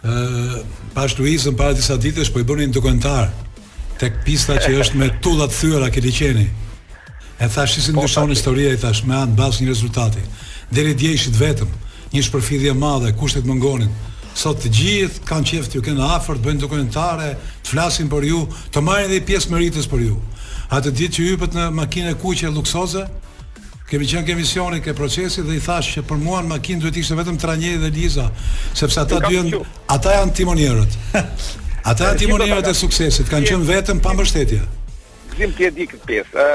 [0.00, 3.30] Ë pas Luizën para disa ditësh po i bënin dokumentar
[4.00, 6.46] tek pista që është me tulla të thyera ke liçeni.
[7.40, 10.22] E thash si po, ndryshon po, historia i thash me anë bazë një rezultati.
[10.72, 11.68] Deri dje ishit vetëm
[12.12, 13.90] një shpërfidhje madhe, kushtet më ngonin.
[14.34, 17.32] Sot të gjithë kanë qeftë ju kënë afër të bëjnë dokumentare,
[17.64, 18.40] të flasin për ju,
[18.72, 20.16] të marrin dhe i pjesë më rritës për ju.
[20.70, 23.04] A të ditë që ju në makine kuqe luksoze,
[23.90, 26.98] Kemi qenë ke misioni, ke procesi dhe i thash që për mua në makinë duhet
[27.00, 28.28] ishte vetëm Tranjeri dhe Liza,
[28.78, 30.92] sepse ata dy janë ata janë timonierët.
[31.90, 34.60] ata janë timonierët e suksesit, kanë qenë vetëm pa mbështetje.
[35.32, 36.46] Gzim ti e di këtë pjesë.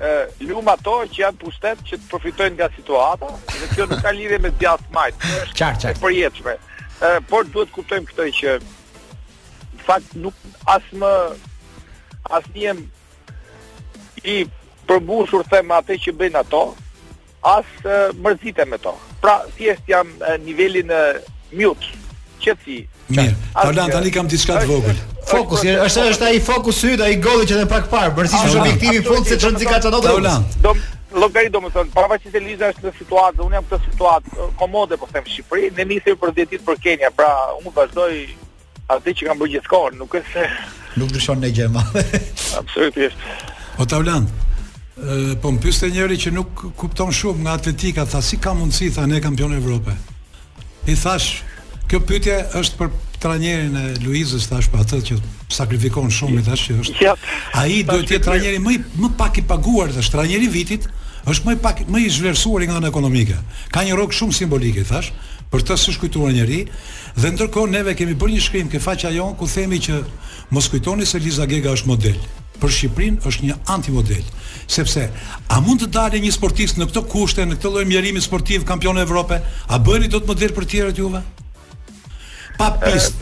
[0.00, 4.00] ë ë lum ato që janë pushtet që të përfitojnë nga situata, dhe kjo nuk
[4.06, 5.28] ka lidhje me djathtë majt.
[5.58, 6.02] Qartë, qartë.
[6.06, 6.56] Përjetshme.
[7.02, 11.14] ë por duhet kuptojmë këtë që në fakt nuk as më
[12.40, 12.48] as
[14.32, 14.40] i
[14.88, 16.62] përbushur them atë që bëjnë ato,
[17.46, 17.68] as
[18.24, 18.94] mërziten me to.
[19.22, 21.02] Pra, thjesht jam në nivelin e
[21.52, 21.86] mjut.
[22.42, 22.80] Qetësi.
[23.12, 23.34] Mirë.
[23.54, 24.96] Tolan tani kam diçka të vogël.
[25.28, 28.96] Fokus, është është ai fokus hyt ai golli që ne pak par, bërsi është objektivi
[28.98, 30.00] i fundit se çonzi ka çado.
[30.06, 30.46] Tolan.
[30.64, 30.80] Dom
[31.12, 35.26] Llogari domethën, pavarësisht se Liza është në situatë, unë jam këtë situatë komode po them
[35.28, 37.26] Shqipëri, ne nisëm për 10 ditë për Kenya, pra
[37.58, 38.14] unë vazhdoj
[38.96, 40.48] atë që kam bërë gjithkohën, nuk është se
[41.02, 41.84] nuk ndryshon ne gjë më.
[42.62, 43.28] Absolutisht.
[43.76, 44.24] O Tavlan,
[45.40, 49.06] po më pyste njëri që nuk kupton shumë nga atletika, tha si ka mundësi tha
[49.06, 49.94] ne kampion Evrope.
[50.86, 51.42] I thash,
[51.88, 52.90] kjo pyetje është për
[53.22, 55.16] trajnerin e Luizës thash për po atë që
[55.54, 57.12] sakrifikon shumë i thash që është.
[57.56, 60.88] Ai duhet të jetë trajneri më më pak i paguar Tash trajneri vitit
[61.24, 63.38] është më pak më i zhvlerësuar nga ana ekonomike.
[63.72, 65.12] Ka një rrok shumë simbolik i thash,
[65.52, 66.66] për të shkujtuar njëri
[67.16, 70.02] dhe ndërkohë neve kemi bërë një shkrim ke faqja jon ku themi që
[70.52, 72.20] mos kujtoni se Liza Gega është model
[72.62, 74.22] për Shqipërinë është një antimodel,
[74.70, 78.64] sepse a mund të dalë një sportist në këto kushte, në këtë lloj mjerimi sportiv,
[78.68, 79.42] kampion e Evropës,
[79.74, 81.24] a bëni dot model për tjerët juve?
[82.60, 83.18] Pa pist,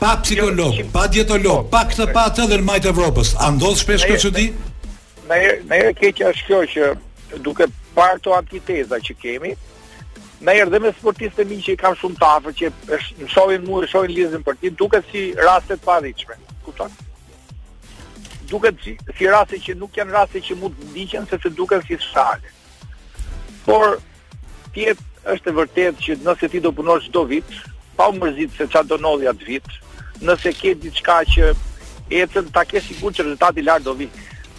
[0.00, 3.48] pa jo, psikolog, pa dietolog, po, pa këtë pa atë dhe në majtë Evropës, a
[3.54, 4.48] ndodh shpesh kjo çudi?
[5.30, 9.56] Në në e keq është kjo që duke parë to antiteza që kemi,
[10.42, 13.76] Në erdhë dhe me sportistë mi që i kam shumë tafë, që është shovin mu,
[13.78, 16.14] në shovin për ti, duket si raste të dhe i
[18.54, 21.96] duket si, si rasti që nuk janë raste që mund të ndiqen sepse duken si
[22.04, 22.50] shale.
[23.66, 23.96] Por
[24.74, 25.00] tiet
[25.34, 27.54] është e vërtetë që nëse ti do punosh çdo vit,
[27.96, 29.70] pa u mërzitur se çfarë do ndodhi atë vit,
[30.28, 31.48] nëse ke diçka që
[32.20, 34.10] ecën ta ke sigurt që rezultati i lart do vi.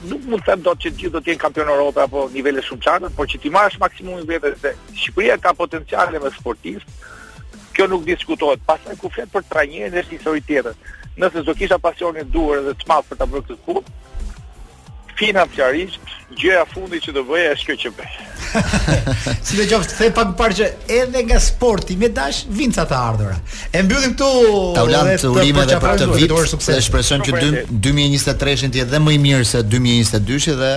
[0.09, 2.83] Nuk mund të them dot që ti do të jesh kampion Europë apo nivele shumë
[2.85, 6.97] çana, por që ti marrësh maksimumin vetë se Shqipëria ka potencial me sportistë,
[7.77, 8.65] kjo nuk diskutohet.
[8.67, 10.75] Pastaj ku flet për trajnerin është histori tjetër
[11.17, 13.91] nëse do kisha pasionin e duhur dhe të madh për ta bërë këtë punë,
[15.19, 18.15] financiarisht gjëja fundi që do bëja është kjo që bëj.
[19.45, 22.97] si do qoftë, the pak parë që edhe nga sporti me dash vin ca të
[22.97, 23.53] ardhurat.
[23.71, 24.31] E mbyllim këtu
[24.79, 26.35] tavolinë të urime dhe po për të vit.
[26.65, 30.73] Dhe shpresojmë që 2023-shën të jetë edhe më i mirë se 2022-shi dhe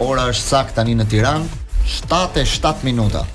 [0.00, 1.58] ora është saktë tani në Tiranë,
[2.08, 3.26] 7:07 minuta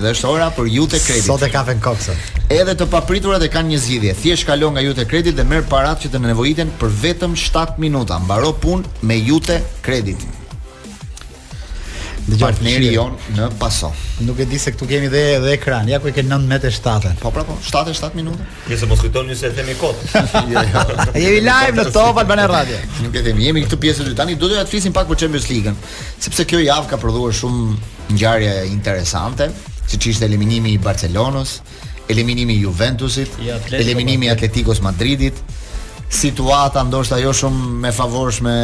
[0.00, 1.26] dhe është ora për Jute Credit.
[1.28, 2.14] Sot e kanë në kokë.
[2.52, 4.14] Edhe të papriturat e kanë një zgjidhje.
[4.20, 8.18] Thjesht kalo nga Jute Credit dhe merr paratë që të nevojiten për vetëm 7 minuta.
[8.22, 10.24] Mbaro punë me Jute Credit.
[12.24, 13.90] Dëgjoj partneri jon në Paso.
[14.24, 15.88] Nuk e di se këtu kemi dhe dhe ekran.
[15.92, 17.12] Ja ku po, pra, po, e ke 9 metë 7.
[17.20, 18.46] Po po, 7 7 minuta.
[18.70, 20.00] Ja se mos kujtoni se e themi kot.
[20.50, 21.04] Jo, jo.
[21.26, 22.80] jemi live në Top Albana Radio.
[23.04, 25.50] Nuk e themi, jemi këtu pjesë të Tani do të ja flisim pak për Champions
[25.52, 25.76] League-ën,
[26.24, 29.52] sepse kjo javë ka prodhuar shumë ngjarje interesante
[29.86, 31.58] si që ishte eliminimi i Barcelonos,
[32.08, 35.40] eliminimi i Juventusit, I Atletico eliminimi i Atletikos Madridit,
[36.12, 38.54] situata ndoshta jo shumë me favorshme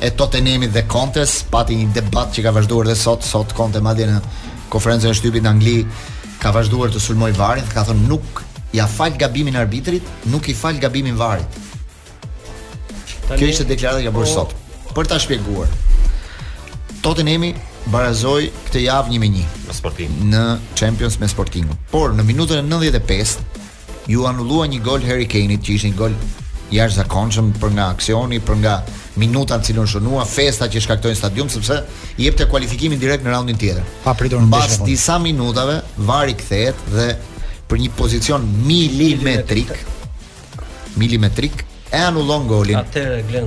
[0.00, 4.08] e Tottenhamit dhe kontes pati një debat që ka vazhduar dhe sot, sot Conte madje
[4.08, 4.20] në
[4.72, 5.76] konferencën e shtypit në Angli
[6.40, 8.42] ka vazhduar të sulmoj varin, ka thënë nuk
[8.74, 11.60] ja fal gabimin arbitrit, nuk i fal gabimin varit.
[13.30, 14.54] Kjo ishte deklarata që ka bërë po sot.
[14.96, 15.68] Për ta shpjeguar.
[17.04, 17.52] Tottenhami
[17.88, 20.44] barazoi këtë javë një me Sporting në
[20.76, 21.66] Champions me Sporting.
[21.92, 23.40] Por në minutën e 95
[24.10, 26.14] ju anullua një gol Harry Kane-it që ishte një gol
[26.70, 28.74] jashtëzakonshëm për nga aksioni, për nga
[29.18, 31.80] minuta në cilën shënua festa që shkaktojnë stadium sepse
[32.16, 33.82] i jepte kualifikimin direkt në raundin tjetër.
[34.04, 37.08] Pa pritur në Pas disa minutave vari kthehet dhe
[37.70, 39.72] për një pozicion milimetrik
[40.98, 41.64] milimetrik
[41.94, 42.80] e anullon golin.
[42.80, 43.46] Atëre Glen,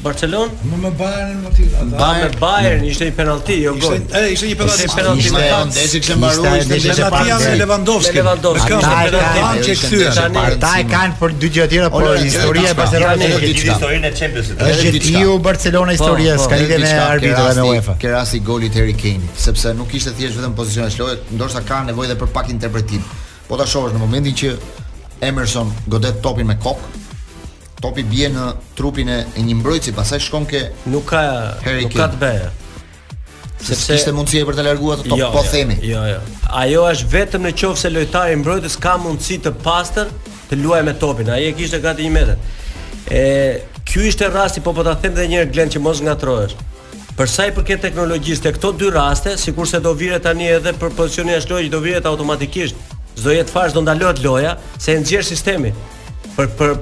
[0.00, 1.64] Barcelona Më me Bayern më ti.
[2.00, 3.98] Ba me Bayern ishte një penalti, jo gol.
[3.98, 4.86] Ishte, ishte një penalti.
[4.86, 8.14] Ishte penalti me Andesi që mbaroi, ishte një penalti me Lewandowski.
[8.16, 8.70] Lewandowski.
[8.70, 10.06] Ka një penalti që kthye.
[10.44, 13.74] Ata e kanë për dy gjëra tjera, por historia e Barcelonës është diçka.
[13.74, 14.70] historinë e Champions League.
[14.72, 15.26] Është diçka.
[15.48, 17.96] Barcelona po, historia, po, ska lidhje me arbitrat në UEFA.
[18.00, 21.82] Ke rasti golit Harry Kane, sepse nuk ishte thjesht vetëm pozicion e shlohet, ndoshta ka
[21.90, 23.04] nevojë edhe për pak interpretim.
[23.50, 24.54] Po ta shohësh në momentin që
[25.28, 26.99] Emerson godet topin me kokë,
[27.82, 28.44] topi bie në
[28.76, 31.20] trupin e një mbrojtësi, pastaj shkon ke nuk ka
[31.64, 32.50] Harry nuk ka të bëjë.
[33.60, 35.76] Sepse ishte mundësi për të larguar atë top, jo, po jo, themi.
[35.84, 36.20] Jo, jo.
[36.62, 40.12] Ajo është vetëm në qoftë se lojtari i mbrojtës ka mundësi të pastër
[40.50, 41.28] të luajë me topin.
[41.34, 42.40] Ai e kishte gati 1 metër.
[43.20, 43.24] E
[43.90, 46.56] ky ishte rasti, po po ta them edhe një herë Glen që mos ngatrohesh.
[47.18, 50.94] Për sa i përket teknologjisë, te këto dy raste, sikurse do vire tani edhe për
[50.96, 52.76] pozicionin e shtojë, do vire automatikisht.
[53.20, 55.74] Çdo jetë fash do ndalohet loja se e nxjerr sistemi
[56.36, 56.74] për për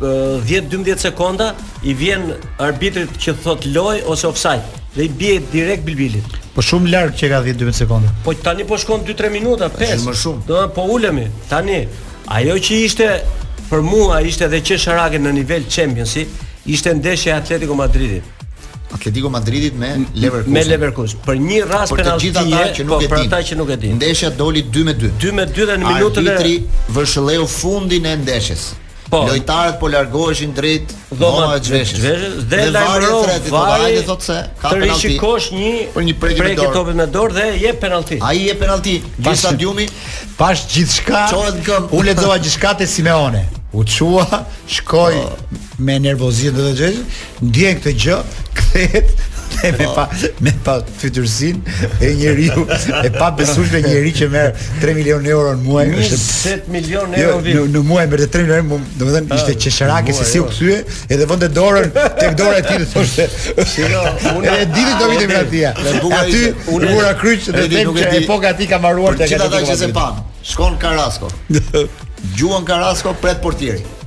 [0.00, 1.50] 10-12 sekonda
[1.86, 2.32] i vjen
[2.64, 6.24] arbitrit që thot loj ose offside dhe i bie direkt bilbilit.
[6.56, 8.10] Po shumë larg që ka 10-12 sekonda.
[8.26, 9.92] Po tani po shkon 2-3 minuta, 5.
[9.94, 10.46] Shumë më shumë.
[10.48, 11.28] Do po ulemi.
[11.50, 11.78] Tani
[12.40, 13.06] ajo që ishte
[13.68, 16.26] për mua ishte edhe çesharake në nivel Championsi,
[16.66, 18.34] ishte ndeshja e Atletico Madridit.
[18.96, 20.52] Atletico Madridit me Leverkusen.
[20.52, 21.22] Me Leverkusen.
[21.26, 23.14] Për një rast për që po, nuk po, e din.
[23.14, 25.12] Për ata që nuk e Ndeshja doli 2-2.
[25.22, 26.56] 2-2 dhe në minutën e Arbitri
[26.96, 28.68] vëshëlleu fundin e ndeshjes.
[29.10, 29.24] Po.
[29.24, 32.00] Lojtarët po largoheshin drejt dhomës së zhveshjes.
[32.04, 34.82] Dhe, dhe lajmëron dhe thotë se ka penalti.
[34.84, 38.18] Tëri shikosh një për një prekje prek topit me dorë dhe jep penalti.
[38.28, 39.88] Ai jep penalti në stadiumi
[40.38, 41.24] pas gjithçka.
[41.96, 43.46] U lexova gjithçka te Simeone.
[43.76, 45.16] U çua, shkoi
[45.84, 48.20] me nervozitet dhe zhveshje, ndjen këtë gjë,
[48.60, 49.16] kthehet
[49.62, 50.04] e me pa
[50.44, 51.58] me pa fytyrësin
[52.02, 52.66] e njeriu
[53.02, 54.52] e pa besueshme në që merr
[54.82, 58.26] 3 milionë euro në muaj është 7 milionë jo, euro vit në në muaj merr
[58.36, 60.52] 3 milionë euro domethënë ah, ishte çesharake se si u jo.
[60.52, 61.90] kthye edhe vonte dorën
[62.20, 63.28] tek dora e tij thoshte
[63.82, 64.06] jo,
[64.36, 66.42] unë e di do vitim atia pra aty
[66.78, 69.78] unë ora kryq dhe tek nuk e di po gati ka mbaruar tek ata që
[69.84, 71.28] se pan shkon Karasko
[72.38, 73.97] gjuan Karasko pret portierit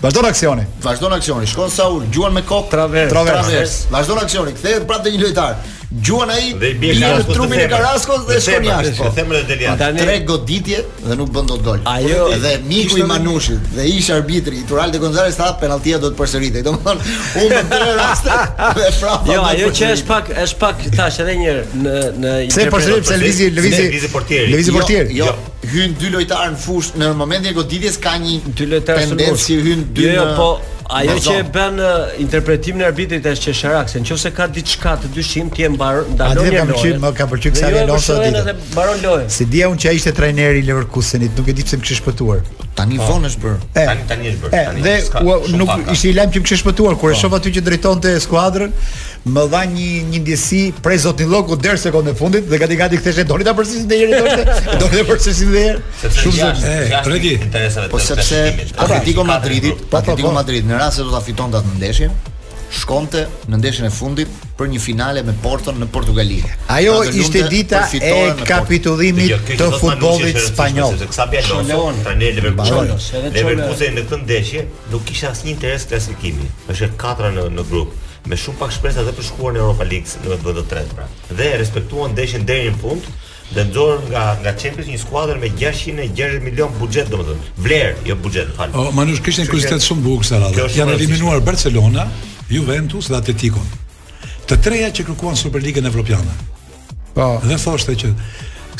[0.00, 4.26] Vazhdo në aksioni Vazhdo në aksioni Shkon Saul Gjuan me kok Travers Travers Vazhdo në
[4.28, 5.54] aksioni Këthejet prate një lojtar
[5.90, 9.10] gjuan ai i, bie në trupin po, e Karaskos dhe shkon jashtë.
[9.14, 11.78] Them edhe Tre goditje dhe nuk bën dot gol.
[11.92, 16.18] Ajo dhe miku i Manushit dhe ish arbitri Turalde de Gonzalez tha penaltia do të
[16.18, 16.64] përsëritej.
[16.66, 16.98] Domthon,
[17.42, 18.38] unë në tre raste
[19.30, 21.56] Jo, ajo që është pak është pak tash edhe një
[21.86, 24.52] në në Se përsërit se Lvizi Lvizi portieri.
[24.54, 25.18] Lvizi jo, portieri.
[25.22, 25.58] Jo, jo.
[25.70, 29.60] hyn dy lojtar në fushë në momentin e goditjes ka një dy lojtarë në Tendencë
[29.68, 30.08] hyn dy.
[30.10, 30.50] Jo, jo po
[30.90, 31.80] Ajo që e bën
[32.22, 36.46] interpretimin e arbitrit është që Sharaksen, nëse ka diçka të dyshim, ti e mbar dalon
[36.46, 36.60] jetën.
[36.60, 38.20] Atë kam qenë, më ka pëlqyer kësaj lojë.
[38.20, 39.32] Ai mbaron lojën.
[39.36, 42.00] Si dia unë që ai ishte trajneri i Leverkusenit, nuk e di pse më kishë
[42.04, 42.44] shpëtuar.
[42.76, 43.60] Tani von është bër.
[43.74, 44.56] Tani tani është bër.
[44.68, 44.86] Tani.
[44.86, 45.26] Dhe
[45.56, 47.20] nuk ishte i lajm që më kishë shpëtuar kur e po.
[47.22, 48.70] shoh aty që drejtonte skuadrën,
[49.26, 52.96] më dha një një ndjesi prej zotit Lloku der sekondën e fundit dhe gati gati
[53.00, 54.78] kthesh doni ta përsisni deri në dorë.
[54.82, 56.12] Do të përsisni deri.
[56.20, 57.80] Shumë zot.
[57.90, 58.44] Po sepse
[58.76, 62.14] Atletico pra, Madridit, po, po, Atletico Madrid në rast se do ta fitonte atë ndeshjen,
[62.76, 66.38] shkonte në ndeshjen e fundit për një finale me Porton në Portugali.
[66.74, 68.16] Ajo ishte dita e
[68.48, 70.96] kapitullimit të futbollit spanjoll.
[71.14, 76.50] Sa bia Leon, tani në këtë ndeshje nuk kishte asnjë interes klasifikimi.
[76.72, 77.94] Është katra në në grup
[78.26, 81.06] me shumë pak shpresë edhe për shkuar në Europa League në vetë të tretë pra.
[81.38, 83.06] Dhe respektuan ndeshjen deri në fund,
[83.52, 87.52] dhe nxor nga nga Champions një skuadër me 660 milion buxhet domethënë.
[87.66, 88.74] Vlerë, jo buxhet, fal.
[88.74, 90.66] O Manush kishte një kuriozitet shumë bukur sa radhë.
[90.80, 92.08] Janë eliminuar Barcelona,
[92.50, 93.62] Juventus dhe Atletico.
[94.50, 96.34] Të treja që kërkuan Superligën Evropiane.
[97.14, 97.28] Po.
[97.46, 98.10] Dhe thoshte që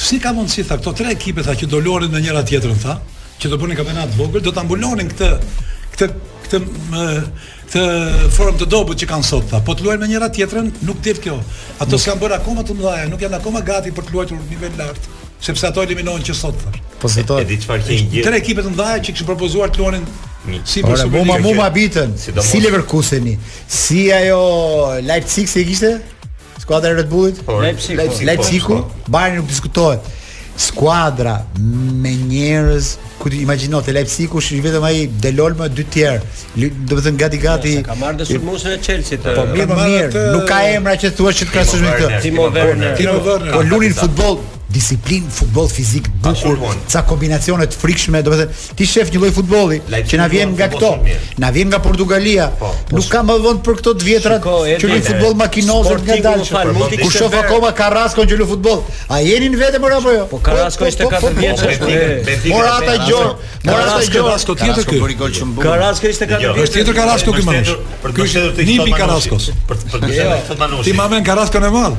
[0.07, 2.99] si ka mundësi tha këto tre ekipe tha që do lorin me njëra tjetrën tha,
[3.41, 5.31] që do bënin kampionat të vogël, do ta mbulonin këtë
[5.97, 6.09] këtë
[6.45, 6.61] këtë
[7.73, 7.83] të
[8.35, 9.61] forum të dobët që kanë sot ta.
[9.65, 11.37] Po të luajnë me njëra tjetrën, nuk tet kjo.
[11.79, 12.03] Ato mm.
[12.03, 15.09] s'kan bërë akoma të mëdha, nuk janë akoma gati për të luajtur në nivel lart,
[15.43, 16.81] sepse ato eliminohen që sot thash.
[17.03, 17.41] Po se to.
[17.43, 18.25] Edi çfarë ke një.
[18.27, 20.07] Tre ekipe të mëdha që kishin propozuar të luanin
[20.63, 22.13] Si po më më më mbitën.
[22.47, 23.33] Si Leverkuseni,
[23.67, 24.45] si ajo
[25.03, 25.91] Leipzig se kishte?
[26.63, 27.41] Skuadra e Red Bullit?
[27.65, 27.99] Leipzig.
[27.99, 28.23] Po.
[28.29, 29.11] Leipzigu, po.
[29.11, 30.07] Bayern nuk diskutohet
[30.57, 31.45] skuadra
[32.03, 34.31] me njerëz ku ti imagjino te Leipzig
[34.67, 38.81] vetëm ai Delol me dy tjerë do të thënë gati gati ka marrë dëshmuesën e
[38.89, 42.21] Chelsit po mirë po, mirë nuk ka emra që thua që të krahasosh me këtë
[42.29, 44.41] Timo Werner Timo Werner po lulin futboll
[44.71, 46.59] disiplin futboll fizik bukur,
[46.91, 49.77] ca kombinacione të frikshme, do të thënë, ti shef një lloj futbolli
[50.11, 50.91] që na vjen nga këto,
[51.41, 52.49] na vjen nga Portugalia.
[52.59, 56.17] Po, po nuk ka më vend për këto të vjetrat që luajnë futboll makinoze të
[56.19, 56.73] ndalshëm.
[57.03, 58.83] Ku shoh akoma Carrasco që lu futboll?
[59.07, 60.27] A jeni në vetëm apo jo?
[60.35, 62.51] Po Carrasco po, ishte 4 po, vjeç.
[62.51, 64.33] Mora ata gjor, mora ata gjor.
[64.33, 66.67] Carrasco tjetër këtu Carrasco ishte 4 jo, vjeç.
[66.67, 67.73] Është tjetër Carrasco këtu mësh.
[68.11, 69.39] Ky është Nipi Carrasco.
[69.71, 70.03] Për të
[70.51, 70.87] thënë Manushi.
[70.87, 70.87] Jo.
[70.87, 71.99] Ti më vjen Carrasco në mall.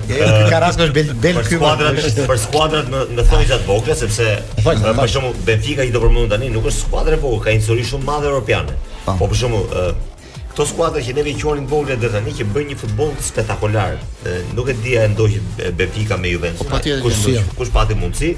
[0.54, 1.58] Carrasco është bel ky.
[1.58, 4.30] Për për skuadrat në në thonjë gjatë vogla sepse
[4.66, 7.86] për shembull Benfica i do përmendun tani nuk është skuadër e vogël, ka një histori
[7.86, 8.74] shumë madhe europiane.
[9.06, 9.68] Po, po për shembull
[10.48, 13.98] këto skuadra që neve quanin të vogla deri tani që bën një futboll spektakolar.
[14.58, 15.42] Nuk e di a ndoqi
[15.78, 16.66] Benfica me Juventus.
[16.66, 17.44] Po, kush ndoqi?
[17.60, 18.32] Kush pati mundësi?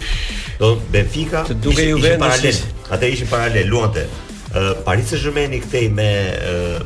[0.59, 2.61] Do Benfica të duke Juventus paralel.
[2.97, 4.03] Atë ishin paralel luante.
[4.83, 6.11] Paris Saint-Germain i me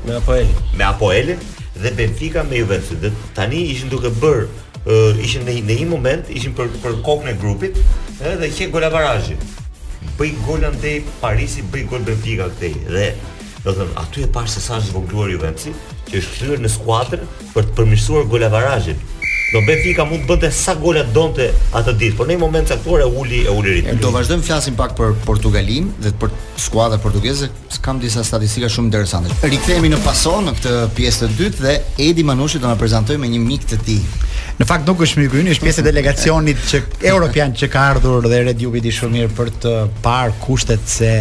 [0.05, 0.45] me Apoel.
[0.77, 1.34] Me Apoel
[1.81, 2.93] dhe Benfica me Juventus.
[3.01, 4.45] Dhe tani ishin duke bërë
[4.89, 7.77] uh, ishin në një moment ishin për për kokën e grupit
[8.31, 9.38] edhe që gola barazhi
[10.19, 13.07] bëi gol antej Parisi bëi gol Benfica antej dhe
[13.63, 15.71] do të thon aty e pa se sa zgjuar Juventusi
[16.11, 17.23] që është hyrë në skuadër
[17.55, 19.01] për të përmirësuar gola barazhit
[19.54, 21.45] Do Benfica mund të bënte sa gola donte
[21.78, 23.99] atë ditë, por në një moment caktuar e uli e uli ritmin.
[24.01, 26.32] Do vazhdojmë flasim pak për Portugalin dhe për
[26.64, 27.51] skuadrën portugeze.
[27.84, 29.36] Kam disa statistika shumë interesante.
[29.45, 31.74] Rikthehemi në paso në këtë pjesë të dytë dhe
[32.08, 33.99] Edi Manushi do na prezantojë me një mik të tij.
[34.62, 36.82] Në fakt nuk është mik, është pjesë e delegacionit që
[37.14, 41.12] European që ka ardhur dhe Red di shumë mirë për të parë kushtet se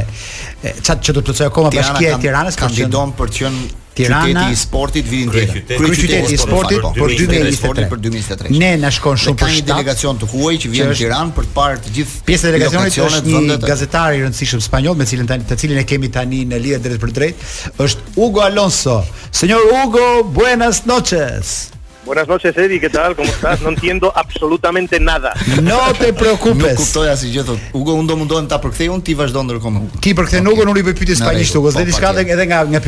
[0.80, 4.52] çat që do të plotësoj akoma bashkia e Tiranës kandidon për të qenë Tirana, qyteti
[4.54, 5.82] i sportit vitin tjetër.
[5.92, 7.88] Qyteti i sportit për 2023.
[7.92, 8.54] Për 2023.
[8.62, 11.52] Ne na shkon shumë për një delegacion të huaj që vjen në Tiranë për të
[11.58, 15.60] parë të gjithë pjesën e delegacionit është një gazetar i rëndësishëm spanjoll me cilin të
[15.62, 17.44] cilin e kemi tani në lidhje drejt për drejt,
[17.86, 19.00] është Hugo Alonso.
[19.30, 21.58] Señor Hugo, buenas noches.
[22.04, 22.80] Buenas noches, Eddie.
[22.80, 23.14] ¿Qué tal?
[23.14, 23.60] ¿Cómo estás?
[23.62, 25.32] No entiendo absolutamente nada.
[25.62, 26.58] No te preocupes.
[26.58, 27.60] No kuptoj asgjë thot.
[27.78, 29.84] Hugo unë do un ta përkthejun, ti vazhdon ndërkohë.
[30.02, 30.64] Ti përkthen ¿Qué?
[30.66, 32.80] unë i bëj pyetje spanjisht Ugo, dhe diçka edhe nga nga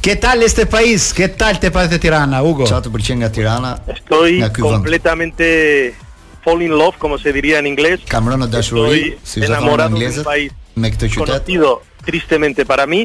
[0.00, 1.12] ¿Qué tal este país?
[1.12, 2.64] ¿Qué tal te parece Tirana, Hugo?
[2.64, 3.76] Çfarë të pëlqen nga Tirana?
[3.86, 5.92] Estoy completamente
[6.42, 8.00] fall in love, como se diría en inglés.
[8.08, 9.60] Kam rënë dashuri, si do
[10.78, 11.18] me këtë qytet.
[11.18, 13.04] Conocido tristemente para mí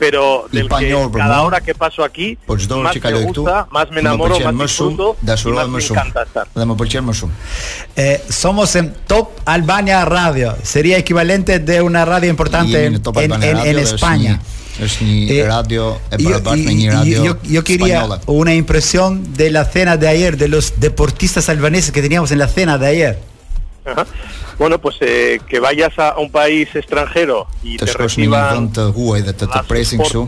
[0.00, 4.00] pero del que pues, cada hora que paso aquí, pues más me gusta, más me
[4.00, 6.48] enamoro, encanta estar.
[7.94, 12.94] Eh, somos en Top Albania Radio, sería equivalente de una radio importante en,
[13.78, 14.40] España.
[14.98, 16.00] yo, radio
[17.44, 22.30] yo, quería una impresión de la cena de ayer, de los deportistas albaneses que teníamos
[22.30, 23.29] en la cena de ayer.
[24.58, 29.66] Bueno, pues eh, que vayas a, un país extranjero y te reciban las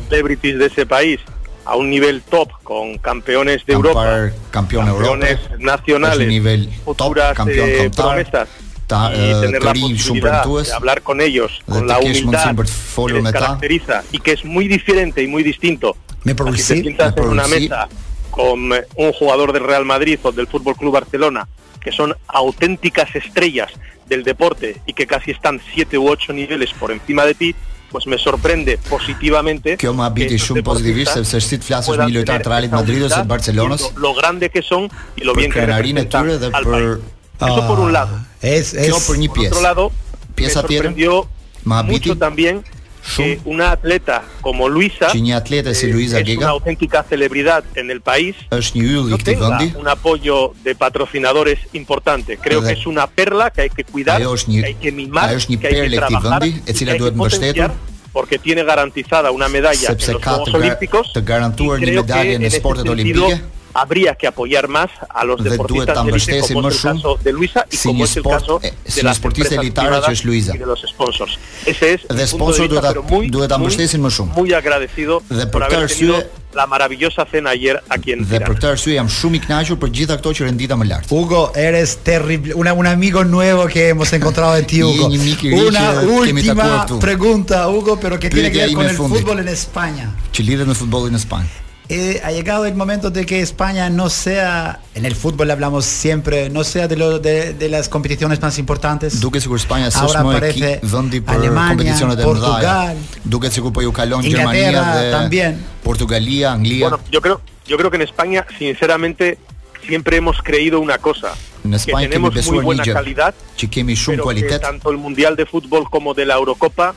[0.09, 1.20] celebrities de ese país
[1.64, 7.90] a un nivel top con campeones de Europa, campeones nacionales, nivel futuras top, campeón eh,
[7.94, 13.32] promesas y eh, tener la posibilidad de hablar con ellos con la humildad que les
[13.32, 15.96] caracteriza y que es muy diferente y muy distinto.
[16.24, 17.88] Me si te sientas en una mesa
[18.30, 21.46] con un jugador del Real Madrid o del Fútbol Club Barcelona
[21.82, 23.70] que son auténticas estrellas
[24.08, 27.54] del deporte y que casi están 7 u 8 niveles por encima de ti,
[27.90, 29.76] pues me sorprende positivamente.
[29.80, 33.08] Kjo më habiti shumë pozitivisht sepse si të flasësh me një lojtar të Real Madridit
[33.10, 33.84] ose të Barcelonës.
[34.00, 36.30] Lo grande que son y lo bien que representan.
[36.40, 36.84] Për dhe për
[37.42, 38.14] Eso por un lado.
[38.14, 39.52] Ah, es es Kjo për një pjesë.
[39.52, 39.90] Por otro lado,
[40.34, 40.90] pjesa tjetër.
[41.62, 42.62] Më habiti mucho también
[43.05, 43.40] Shumë.
[43.44, 45.11] una atleta como Luisa.
[45.11, 46.55] Që një atlete si Luisa Giga.
[46.55, 48.36] Una celebridad en el país.
[48.50, 52.36] Është një yll i këtij Un apoyo de patrocinadores importante.
[52.38, 55.28] Creo que es una perla que hay que cuidar, ajo është një, hay que mimar.
[55.28, 57.70] perle e këtij e cila duhet mbështetur
[58.12, 61.07] porque tiene garantizada una medalla Sepse en los Juegos Olímpicos.
[61.09, 63.36] Sepse ka të garantuar një medalje në sportet olimpike
[63.74, 67.32] habría que apoyar más a los de deportistas de élite como es el caso de
[67.32, 70.58] Luisa y como es el caso eh, de las deportistas elitarias que es Luisa de
[70.66, 71.38] los sponsors.
[71.66, 72.92] Ese es de sponsor duda
[73.28, 74.34] duda tan mustesin más shumë.
[74.34, 76.22] Muy agradecido de por haber tenido
[76.54, 78.38] La maravillosa cena ayer aquí en Tirana.
[78.38, 81.06] De por tar suyam shumë i kënaqur për gjitha ato që rendita më lart.
[81.10, 85.06] Hugo, eres terrible, una un amigo nuevo que hemos encontrado en ti, Hugo.
[85.06, 87.00] Una última que me tatuaste.
[87.00, 90.12] Pregunta, Hugo, pero que tiene que ver con el fútbol en España.
[90.32, 91.71] Çi lidhet me futbollin në Spanjë.
[91.95, 96.49] Eh, ha llegado el momento de que España no sea, en el fútbol hablamos siempre,
[96.49, 96.97] no sea de,
[97.53, 99.20] de, las competiciones más importantes.
[99.20, 100.80] Duque seguro España ahora aparece
[101.26, 103.49] Alemania, Portugal, Duque
[104.24, 105.62] Inglaterra también.
[106.49, 106.90] Anglía.
[107.11, 109.36] yo creo, yo creo que en España, sinceramente,
[109.86, 113.70] siempre hemos creído una cosa, en España, que tenemos muy buena calidad, pero
[114.49, 116.95] que tanto el Mundial de Fútbol como de la Eurocopa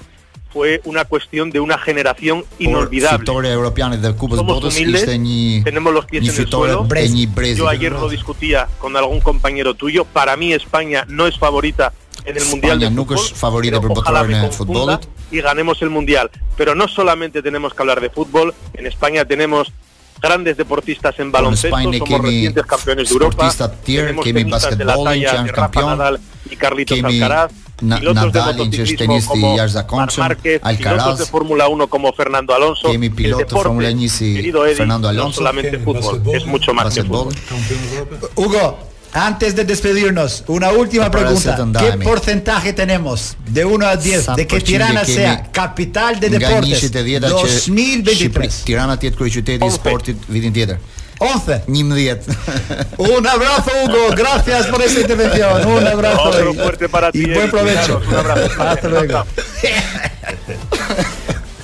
[0.56, 3.26] fue una cuestión de una generación inolvidable.
[3.26, 6.88] Somos humildes, tenemos los pies en el suelo.
[7.58, 10.06] Yo ayer lo discutía con algún compañero tuyo.
[10.06, 11.92] Para mí España no es favorita
[12.24, 16.32] en el Mundial de fútbol, pero ojalá me confunda y ganemos el Mundial.
[16.56, 19.74] Pero no solamente tenemos que hablar de fútbol, en España tenemos
[20.22, 23.52] grandes deportistas en baloncesto, somos recientes campeones de Europa,
[23.84, 27.52] tenemos tenistas de la talla de Rafa Nadal y Carlitos Alcaraz,
[27.82, 32.54] Na, pilotos Nadal de motociclismo como Marc Márquez, Alcaraz, pilotos de Fórmula 1 como Fernando
[32.54, 32.94] Alonso.
[32.94, 35.28] Y mi piloto el deporte, Eddie, Fernando Alonso.
[35.28, 37.36] No solamente fútbol, es mucho más que fútbol.
[38.36, 38.80] Hugo,
[39.12, 41.58] antes de despedirnos, una última pregunta.
[41.78, 48.64] ¿Qué porcentaje tenemos de 1 a 10 de que Tirana sea capital de deportes 2023?
[48.64, 50.95] Tirana tjetë kryeqyteti i sportit vitin tjetër.
[51.18, 51.62] 11.
[51.68, 52.24] 10.
[52.98, 54.10] Un abrazo, Hugo.
[54.16, 55.66] Gracias por esa intervención.
[55.66, 56.22] Un abrazo.
[56.24, 57.20] Otro fuerte para ti.
[57.22, 57.52] Y buen eh.
[57.52, 58.02] provecho.
[58.08, 58.64] un abrazo.
[58.64, 59.26] Hasta luego.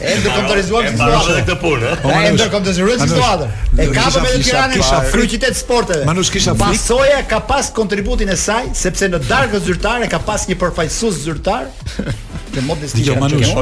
[0.01, 1.33] Ende ndërkomtarizuam si situatë.
[1.33, 1.91] Edhe këtë punë.
[2.09, 3.47] E ndërkomtarizuam si situatë.
[3.77, 6.07] E kapëm edhe Tiranën kisha kryqitet sporteve.
[6.09, 6.79] Manush kisha frikë.
[6.79, 11.69] Pasoja ka pas kontributin e saj sepse në darkë zyrtare ka pas një përfaqësues zyrtar.
[12.55, 13.05] Në mod destin.
[13.07, 13.53] Jo, Manush.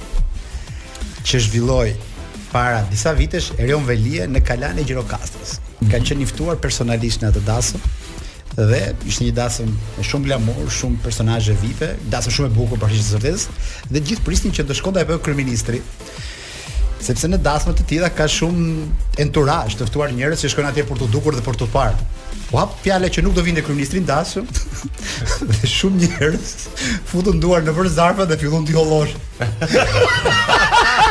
[1.29, 1.93] që zhvilloi
[2.53, 5.57] para disa vitesh Erion Velie në Kalan e Gjirokastrës.
[5.91, 7.85] Ka qenë i ftuar personalisht në atë dasmë
[8.53, 8.79] dhe
[9.09, 13.23] ishte një dasëm me shumë glamur, shumë personazhe vipe, dasëm shumë e bukur për shkak
[13.23, 15.81] të dhe gjithë prisnin që do shkonte apo jo kryeministri
[17.03, 18.69] sepse në dasmat të tilla ka shumë
[19.25, 22.07] enturazh të ftuar njerëz që shkojnë atje për të dukur dhe për të parë.
[22.43, 24.47] U po hap fjalë që nuk do vinte kryeministrin dasëm.
[25.51, 26.51] dhe shumë njerëz
[27.11, 29.17] futun duar në vër zarfa dhe fillon të hollosh.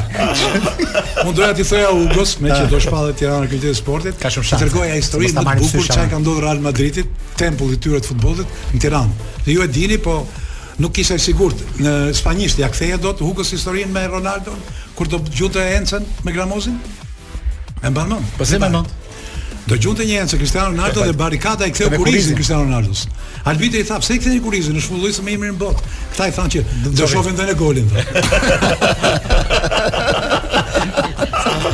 [1.25, 4.21] Mund doja ti thoja Ugos, me që do shpallet Tirana këtë të sportit.
[4.21, 4.63] Ka shumë shans.
[4.67, 7.09] Tregoj ai historinë bukur çka ka ndodhur Real Madridit,
[7.41, 9.29] tempulli i tyre të futbollit në Tiranë.
[9.47, 10.19] Dhe ju e dini, po
[10.81, 14.55] nuk kisha sigurt në spanjisht ja ktheja dot Hugos historinë me Ronaldo
[14.97, 16.79] kur do gjutë Encën me Gramozin.
[17.87, 18.21] E mban mend.
[18.39, 18.87] Po se mban.
[19.69, 22.93] Do gjunte një herë se Cristiano Ronaldo dhe barrikada i ktheu kurizën Cristiano Ronaldo.
[23.47, 25.81] Albiti i tha pse i ktheni kurizën në shfundoj se më i mirë në botë.
[26.17, 26.61] Kta i thanë që
[26.99, 27.57] do shohim vendin e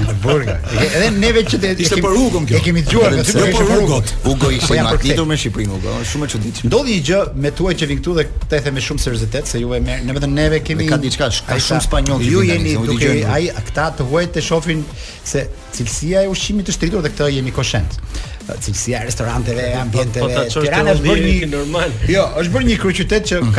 [0.06, 0.54] në burga.
[0.82, 2.58] Edhe neve që të ishte për rrugën kjo.
[2.58, 4.12] E kemi dëgjuar këtë për rrugën.
[4.24, 5.94] Ugo po ishte i matitur me Shqipërinë, Ugo.
[6.02, 6.70] Është shumë e çuditshme.
[6.70, 9.62] Ndodhi një gjë me tuaj që vin këtu dhe te the me shumë seriozitet se
[9.62, 12.32] juve merr, në vetëm neve kemi ka diçka ka shumë spanjollë.
[12.32, 14.84] Ju jeni duke ai këta të huaj të shohin
[15.28, 15.46] se
[15.76, 18.00] cilësia e ushqimit të shtritur dhe këtë jemi koshent
[18.48, 20.36] cilësia e restoranteve, po, po, ambienteve.
[20.64, 21.90] Tirana është bërë një normal.
[22.08, 23.50] Jo, është bërë një kryeqytet që mhm.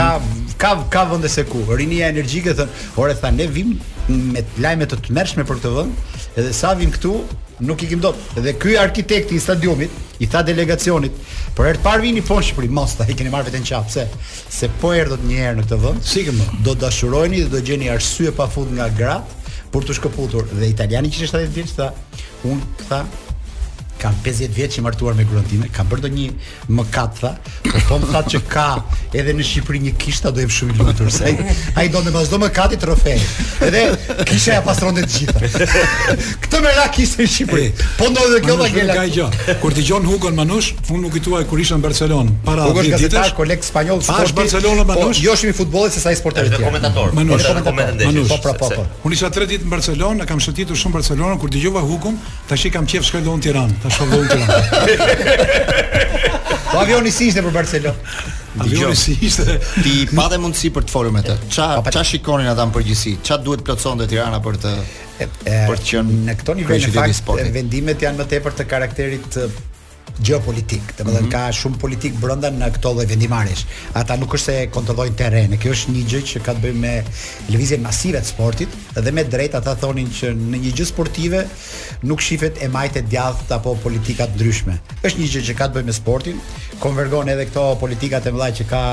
[0.58, 1.62] ka ka ka vende ku.
[1.78, 3.76] Rinia energjike thon, ore tha ne vim
[4.10, 6.02] me lajme të tmerrshme për këtë vend,
[6.38, 7.12] edhe sa vim këtu
[7.66, 8.18] nuk i kim dot.
[8.38, 11.16] Dhe ky arkitekti i stadiumit i tha delegacionit,
[11.58, 13.90] për herë të parë vini po në Shqipëri, mos ta i keni marrë veten qafë,
[13.90, 14.26] pse?
[14.58, 16.02] se po erdhët një herë në këtë vend.
[16.14, 21.12] Sigurisht, do dashurojeni dhe do gjeni arsye pafund nga gratë për të shkëputur dhe italiani
[21.14, 21.92] që ishte 70 vjeç tha,
[22.50, 23.04] un tha,
[24.00, 26.28] kam 50 vjet që martuar me gruan time, ka bërë ndonjë
[26.80, 27.34] mëkat tha,
[27.66, 28.66] por po më tha që ka
[29.20, 31.32] edhe në Shqipëri një kishta do jem shumë i lumtur se
[31.80, 33.16] ai do të vazhdo mëkati trofe.
[33.68, 33.82] Edhe
[34.30, 35.66] kisha ja pastronte të gjitha.
[36.46, 37.74] Këtë më ra kishën në Shqipëri.
[38.00, 39.28] Po ndodhe kjo pa gjela.
[39.62, 43.02] Kur dëgjon gjon Hugon Manush, fun nuk i thuaj kur isha në Barcelonë, para dhjetë
[43.04, 43.04] ditësh.
[43.04, 44.24] Hugon ka qenë koleg spanjoll sportiv.
[44.24, 46.48] Ash Barcelona po, Manush, jo shumë futbollist se sa sportiv.
[46.54, 47.14] Është komentator.
[47.20, 48.32] Manush ka komentator.
[48.32, 48.88] Po pra, po po.
[49.10, 52.20] Unë isha 3 ditë në Barcelonë, kam shëtitur shumë Barcelonën kur dëgjova Hugon,
[52.52, 54.58] tash i kam qejf shkoj në Tiranë Në shumë dhe ultima
[56.70, 57.96] Po avioni si ishte për Barcelonë.
[58.64, 62.02] Avioni si ishte Ti pa dhe mundësi për të folu me të Qa, po, qa
[62.06, 64.74] shikonin ata në përgjësi Qa duhet plëtson dhe tirana për të
[65.26, 65.28] e,
[65.70, 69.28] Për të Në këto një në fakt Vendimet janë më tepër të karakterit
[70.22, 70.82] geopolitik.
[70.98, 71.32] Do të thënë mhm.
[71.32, 73.66] ka shumë politik brenda në këto lloj vendimarrësh.
[74.00, 75.56] Ata nuk është se kontrollojnë terren.
[75.60, 76.94] Kjo është një gjë që ka të bëjë me
[77.54, 81.44] lëvizjen masive të sportit dhe me drejt ata thonin që në një gjë sportive
[82.10, 84.76] nuk shifet e majtë djathtë apo politika të ndryshme.
[85.06, 86.44] Është një gjë që ka të bëjë me sportin,
[86.84, 88.84] konvergon edhe këto politikat e mëdha që ka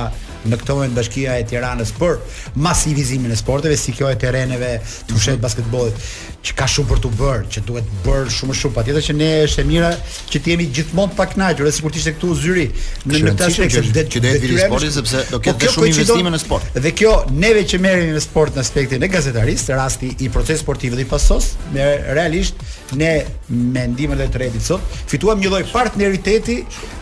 [0.46, 2.20] në këto moment bashkia e Tiranës për
[2.62, 4.76] masivizimin e sporteve, si kjo e terreneve,
[5.10, 5.42] tushet mhm.
[5.42, 6.10] basketbollit
[6.46, 9.28] që ka shumë për të bërë, që duhet bërë shumë shumë, pa tjetër që ne
[9.46, 9.88] është e mira
[10.30, 12.66] që t'jemi gjithmonë pa knajtur, e si kur këtu zyri,
[13.06, 16.32] në në këtë aspekt, që dhe të vili sepse do po, ketë dhe shumë investime
[16.36, 16.76] në sport.
[16.86, 20.94] Dhe kjo, neve që merim në sport në aspektin e gazetarisë, rasti i proces sportiv
[20.98, 21.86] dhe i pasos, me
[22.16, 22.62] realisht,
[22.96, 23.12] ne
[23.56, 26.60] me ndimën dhe të redit sot, fituam një lloj partneriteti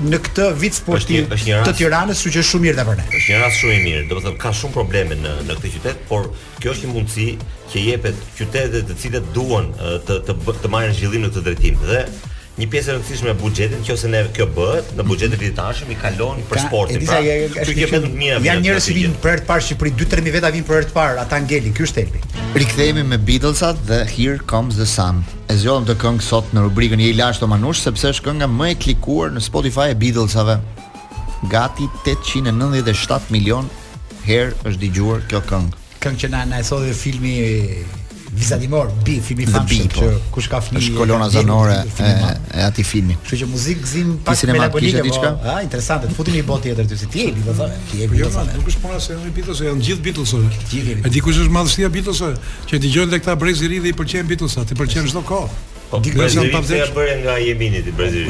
[0.09, 3.61] në këtë vit sportiv të tiranës, që që shumë mirë dhe për është një rast
[3.61, 6.31] shumë i mirë, dhe ka shumë probleme në, në këtë qytet, por
[6.63, 7.29] kjo është një mundësi
[7.73, 9.71] që jepet qytetet të cilat duan
[10.09, 12.05] të të të marrin zhvillim në këtë drejtim dhe
[12.55, 16.43] një pjesë e rëndësishme e buxhetit nëse ne kjo bëhet në buxhetin vitashim, i kalon
[16.47, 17.01] për sportin.
[17.09, 17.17] Ka,
[17.57, 18.37] pra, ky ke vetëm mia.
[18.47, 21.19] Janë njerëz që për herë të parë Shqipëri 2-3 veta vinë për herë të parë,
[21.25, 22.23] ata ngelin ky shtepi.
[22.55, 25.25] Rikthehemi me Beatlesat dhe Here Comes the Sun.
[25.51, 28.71] E zgjodëm të këngë sot në rubrikën e Ilash Tomanush, Manush sepse është kënga më
[28.71, 30.61] e klikuar në Spotify e Beatlesave.
[31.51, 33.67] Gati 897 milion
[34.31, 37.35] herë është dëgjuar kjo këngë këngë që na na sodhi filmi
[38.35, 40.07] Vizatimor, bi, filmi fam që po.
[40.35, 40.81] kush ka fëmijë.
[40.89, 43.15] Është kolona zanore e, e, ati filmi.
[43.21, 45.05] Kështu që muzikë gzim pas me la politika.
[45.37, 47.77] Po, ah, interesante, të futim një botë tjetër ty si ti, do thonë.
[47.93, 48.33] Ti je Beatles.
[48.33, 50.33] Jo, pra, nuk është puna se janë Beatles, janë gjithë Beatles.
[50.73, 50.97] Gjithë.
[51.07, 52.25] A di kush është madhështia Beatles?
[52.73, 55.63] Që dëgjojnë tek ta brezi ri dhe i pëlqejnë Beatles, ti pëlqen çdo kohë.
[55.95, 56.95] Po, Dikush jam pavdekur.
[56.95, 58.27] bëre nga Jemini ti Brazili.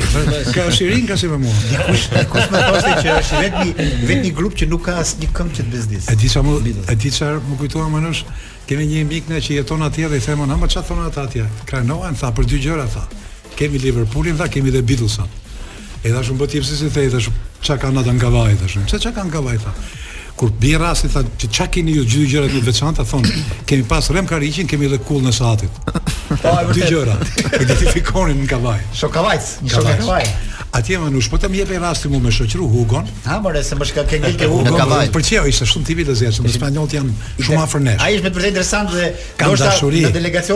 [0.54, 1.54] Ka Shirin ka si me mua.
[1.72, 3.70] Dikush, dikush më thoshte që është vetëm
[4.06, 6.08] vetëm një grup që nuk ka asnjë këngë që të bezdis.
[6.12, 8.20] E di çfarë, e di çfarë më kujtuam më nësh,
[8.68, 12.14] kemi një mik që jeton atje dhe i themon, ama çfarë thon ata atje?" Kranohen
[12.20, 13.06] tha për dy gjëra tha.
[13.56, 15.30] Kemi Liverpoolin, tha, kemi dhe Beatlesat.
[16.04, 17.28] Edhe ashtu bëti pse si thej, thash,
[17.64, 18.76] çka kanë ata në Gavaj thash.
[18.90, 19.80] Çka çka kanë Gavaj thash
[20.36, 23.22] kur bie rasti tha që çka keni ju gjithë gjërat më veçanta thon
[23.70, 27.14] kemi pas rrem kariqin kemi edhe kull në saatit po e vërtet dy gjëra
[27.66, 30.24] identifikonin në kavaj shokavajs shokavaj
[30.74, 33.86] Atje më nush, po të mjepe rasti mu me shëqru Hugon Ha, more, se më
[33.92, 34.74] shka ke ngell ke Hugon
[35.14, 37.14] Për që jo, ishte shumë tipi të zjeqë Në Spanjot janë
[37.46, 40.00] shumë afer nesh A ishme të përse interesant dhe Kam dashuri,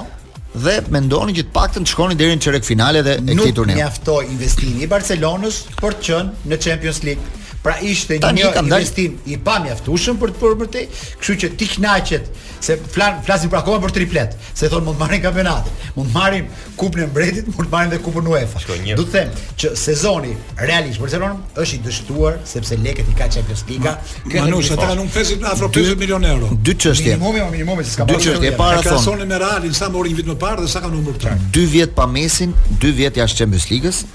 [0.57, 3.75] dhe mendonin që të paktën të shkonin deri në çerek finale dhe e këtij turneu.
[3.77, 7.35] Nuk mjaftoi investimi i Barcelonës për të qenë në Champions League.
[7.67, 10.83] Pra ishte një, një investim i i pamjaftueshëm për të bërë te,
[11.19, 12.29] kështu që ti kënaqet
[12.63, 16.13] se flan flasim pra akoma për triplet, se thonë mund të marrin kampionatin, mund të
[16.15, 16.47] marrin
[16.79, 18.61] kupën e mbretit, mund të marrin dhe kupën UEFA.
[18.95, 20.31] Do të them që sezoni
[20.63, 23.97] realisht Barcelona është i dështuar sepse lekët i ka Champions Liga.
[24.29, 26.53] Ma, Manush, ata nuk pesin afro 50 milionë euro.
[26.69, 27.17] Dy çështje.
[27.17, 28.21] Minimumi, o minimumi se s'ka pasur.
[28.21, 29.27] Dy çështje, para thonë.
[29.27, 31.35] me Realin sa morën një vit më parë dhe sa kanë numër këtu.
[31.57, 34.05] Dy vjet pa Mesin, dy vjet jashtë Champions Ligës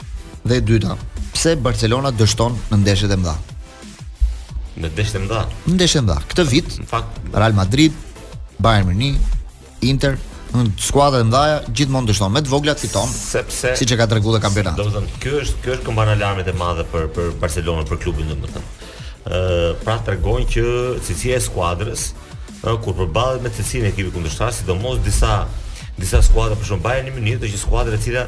[0.49, 0.97] dhe e dyta
[1.33, 3.37] pse Barcelona dështon në ndeshjet e mëdha.
[4.83, 5.43] Në ndeshjet e mëdha.
[5.69, 6.19] Në ndeshjet e mëdha.
[6.33, 7.97] Këtë vit, në fakt, Real Madrid,
[8.63, 9.19] Bayern Munich,
[9.89, 10.19] Inter,
[10.53, 14.43] në skuadrat e mëdha gjithmonë dështon me të vogla fiton, sepse siç e ka treguar
[14.45, 14.79] kampionati.
[14.81, 18.77] Domethënë, ky është ky është kombana alarmit e madhe për për Barcelonën, për klubin domethënë.
[19.25, 19.41] Ë,
[19.87, 20.67] pra tregojnë që
[21.07, 22.09] cilësia e skuadrës
[22.83, 25.41] kur përballet me cilësinë e ekipit kundërshtar, sidomos disa
[25.97, 28.27] disa skuadra për shembull Bayern Munich, të cilat skuadra e cila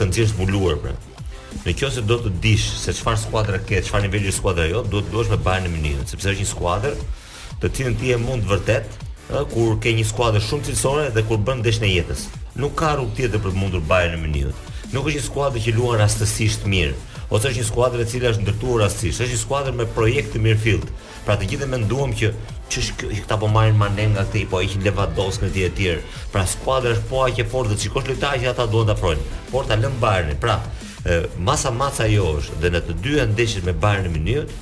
[0.00, 0.92] të nxjesh zbuluar pra.
[1.64, 5.00] Në kjo se do të dish se qëfar skuadra ke, qëfar nivelli skuadra jo, do
[5.00, 6.96] të duesh me Bayern e Minion, sepse është një skuadrë
[7.62, 8.98] të cilën ti e mund vërtet,
[9.30, 12.26] dhe, kur ke një skuadrë shumë cilësore dhe kur bën desh në jetës.
[12.60, 14.52] Nuk ka rrug tjetër për të mundur Bayern e Minion.
[14.92, 16.92] Nuk është një skuadrë që luan rastësisht mirë,
[17.30, 20.44] ose është një skuadrë e cila është ndërtuar rastësisht, është një skuadrë me projekt të
[20.44, 20.92] mirë fillt.
[21.26, 22.32] Pra të gjithë menduam që
[22.70, 25.96] çish që ta po marrin mane nga këtë po ai që Levadosk në dietë
[26.34, 29.66] Pra skuadra është po aq e fortë, sikosh lojtarë që ata duan ta afrojnë, por
[29.66, 30.38] ta lëmë Bayernin.
[30.42, 30.60] Pra,
[31.48, 34.54] masa masa jo është dhe në të dyja ndeshjet me Bayern Munich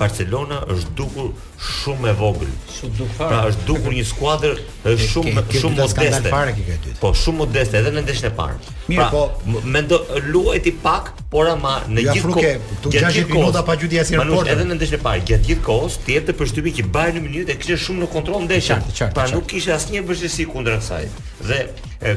[0.00, 1.26] Barcelona është dukur
[1.64, 2.48] shumë e vogël.
[2.74, 4.56] Shumë duk Pra është dukur një skuadër
[4.98, 6.32] shumë ke, ke, shumë modeste.
[6.32, 6.94] Fare ke këtu.
[7.02, 8.56] Po shumë modeste edhe në ndeshjen e parë.
[8.90, 9.10] Mirë, pra,
[9.52, 12.52] po mendo luajti pak, por ama në ja gjithë kohë.
[12.96, 14.50] Gjatë gjithë kohës pa gjuti as raport.
[14.56, 17.54] Edhe në ndeshjen e parë, gjatë gjithë kohës ti jep të përshtypjen që Bayern Munich
[17.54, 18.82] e kishte shumë në kontroll ndeshjen.
[19.14, 21.06] Pra nuk kishte asnjë vështirësi kundër asaj.
[21.52, 21.62] Dhe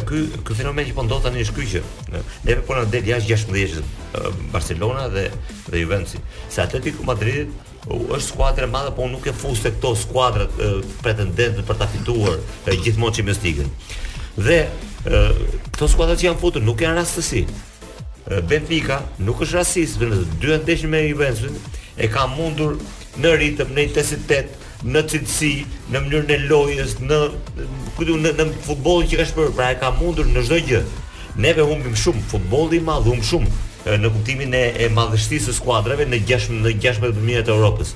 [0.06, 3.54] ky ky fenomen që po ndodh tani është ky që ne po na del jashtë
[3.56, 5.28] 16 Barcelona dhe
[5.70, 6.20] dhe Juventusi.
[6.52, 7.54] Se Atletico Madrid
[7.88, 10.50] është skuadër e madhe, por nuk e fuste këto skuadra
[11.04, 12.36] pretendente për ta fituar
[12.68, 13.70] gjithmonë Champions League-n.
[14.36, 14.60] Dhe
[15.72, 17.46] këto skuadra që janë futur nuk janë rastësi.
[18.52, 21.56] Benfica nuk është rastësi, do të thotë dy ndeshje me Juventusin
[21.98, 22.76] e ka mundur
[23.24, 24.52] në ritëm, në intensitet,
[24.86, 25.52] në cilësi,
[25.92, 27.18] në mënyrën e lojës, në
[27.98, 30.84] kujtu në, në futbolin që ka shpër, pra e ka mundur në çdo gjë.
[31.42, 36.06] Neve humbim shumë futbolli i madh, humb shumë në kuptimin e, e madhështisë së skuadrave
[36.10, 37.96] në 16 në 16 fëmijë të Europës.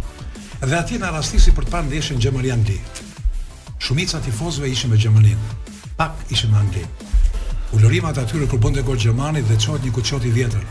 [0.69, 3.05] Dhe aty na rastisi për të parë ndeshjen Xhamarian Anglia.
[3.79, 5.53] Shumica tifozëve ishin me Gjermaninë.
[5.97, 7.09] Pak ishin me Anglinë.
[7.77, 10.63] Ulërimat atyre kur bënte gol Gjermani dhe çohet një kuçot i vjetër.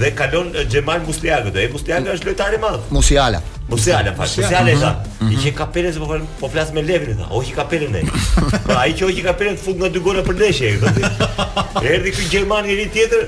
[0.01, 2.61] dhe kalon Xhemal Mustiaga e Mustiaga është lojtari i
[2.93, 4.91] Musiala Musiala pa Musiala ja
[5.31, 8.03] i që ka pelën po po flas me Levrin tha o që ka pelën ai
[8.05, 11.83] po ai që o që ka të fut nga dy gola për ndeshje e thotë
[11.95, 13.27] erdhi gjermani i tjetër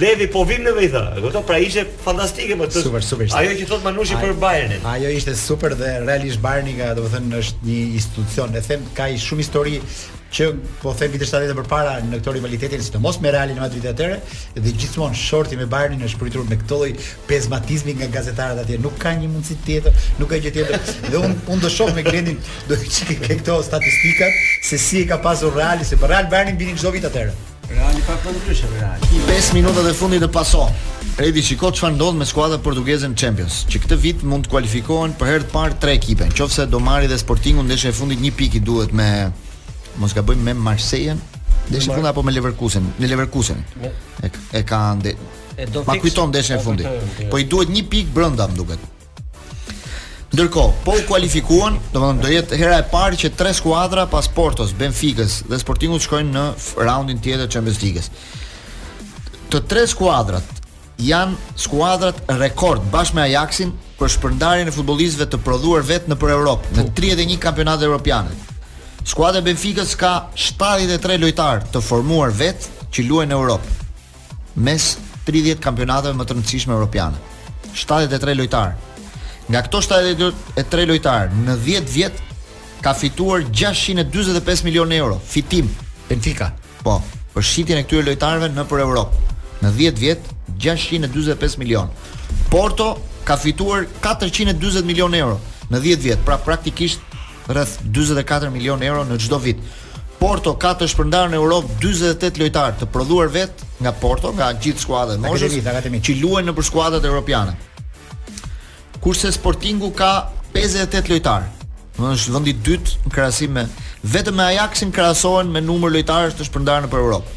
[0.00, 1.04] Levi po vim në vetë
[1.36, 5.12] tha pra ishte fantastike më të super super ajo që thot Manushi për Bayernin ajo
[5.20, 9.80] ishte super dhe realisht Bayerni ka domethënë është një institucion Ne them ka shumë histori
[10.36, 10.46] që
[10.82, 14.18] po them vitet 70 të përpara në këtë rivalitetin sidomos me Realin Madrid atëre
[14.58, 16.90] dhe gjithmonë shorti me Bayernin është pritur me këtë lloj
[17.30, 21.36] pesmatizmi nga gazetarët atje nuk ka një mundësi tjetër nuk ka gjë tjetër dhe un
[21.54, 25.56] un do shoh me Glendin do të çike këto statistikat se si e ka pasur
[25.56, 27.32] Reali se për Real Bayernin vinin çdo vit atëre
[27.70, 30.66] Reali ka qenë ndryshe Reali 5 minutat e fundit të paso
[31.16, 34.52] Redi shiko që fa ndodh me skuadrë portugese në Champions, që këtë vit mund të
[34.52, 37.88] kualifikohen për herë të parë tre ekipe, në qofë se do marri dhe sportingu ndeshe
[37.88, 39.06] e fundit një piki duhet me
[40.00, 41.20] mos gabojmë me Marsejën,
[41.70, 43.62] ndeshën apo me Leverkusen, me Leverkusen.
[43.82, 45.14] E, e ka ndë.
[45.86, 47.22] Ma kujton ndeshën e fundit.
[47.32, 48.92] Po i duhet një pikë brenda, më duket.
[50.36, 54.74] Ndërkohë, po u kualifikuan, domethënë do jetë hera e parë që tre skuadra pas Portos,
[54.76, 56.44] Benficës dhe Sportingut shkojnë në
[56.86, 58.10] raundin tjetër të Champions League-s.
[59.52, 60.52] Të tre skuadrat
[61.00, 66.34] janë skuadrat rekord bashkë me Ajaxin për shpërndarjen e futbollistëve të prodhuar vetë në për
[66.34, 67.42] Europë në 31 po.
[67.46, 68.36] kampionate europiane.
[69.06, 74.86] Skuadra e Benficës ka 73 lojtar të formuar vet që luajnë në Europë mes
[75.28, 77.18] 30 kampionateve më të rëndësishme europiane.
[77.78, 78.72] 73 lojtar.
[79.48, 82.18] Nga këto 73 lojtar, në 10 vjet
[82.82, 85.68] ka fituar 645 milion euro fitim
[86.10, 86.50] Benfica.
[86.82, 86.98] Po,
[87.34, 89.26] për shitjen e këtyre lojtarëve në për Europë.
[89.62, 90.30] Në 10 vjet
[90.66, 91.92] 645 milion.
[92.50, 92.94] Porto
[93.26, 97.02] ka fituar 440 milion euro në 10 vjet, pra praktikisht
[97.46, 99.58] rreth 44 milion euro në çdo vit.
[100.20, 104.80] Porto ka të shpërndarë në Europë 48 lojtar të prodhuar vet nga Porto, nga gjithë
[104.80, 107.52] skuadrat më të mëdha që luajnë nëpër skuadrat europiane.
[109.04, 111.44] Kurse Sportingu ka 58 lojtar.
[111.98, 113.66] Domethënë është vendi i dytë në krahasim me
[114.12, 117.36] vetëm me Ajaxin krahasohen me numër lojtarësh të shpërndarë nëpër Europë.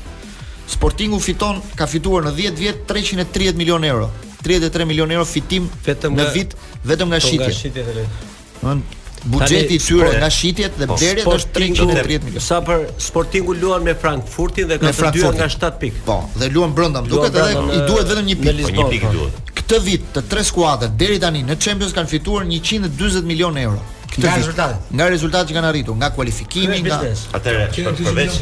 [0.69, 4.09] Sportingu fiton ka fituar në 10 vjet 330 milion euro.
[4.45, 6.53] 33 milion euro fitim vetëm në vit
[6.87, 7.75] vetëm nga po shitja.
[7.75, 12.43] Domethënë Buxheti i tyre nga shitjet dhe blerjet po, është 330 milionë.
[12.43, 16.03] Sa për Sportingu luan me Frankfurtin dhe ka të dyja nga 7 pikë.
[16.07, 18.55] Po, dhe luan brenda, duket edhe i duhet vetëm një pikë.
[18.69, 19.13] Po, një pikë po.
[19.17, 19.53] duhet.
[19.59, 23.83] Këtë vit të tre skuadrat deri tani në Champions kanë fituar 140 milionë euro.
[24.19, 24.77] Nga rezultati.
[24.95, 26.97] Nga rezultati që kanë arritur, nga kualifikimi, nga
[27.37, 28.39] atëre përveç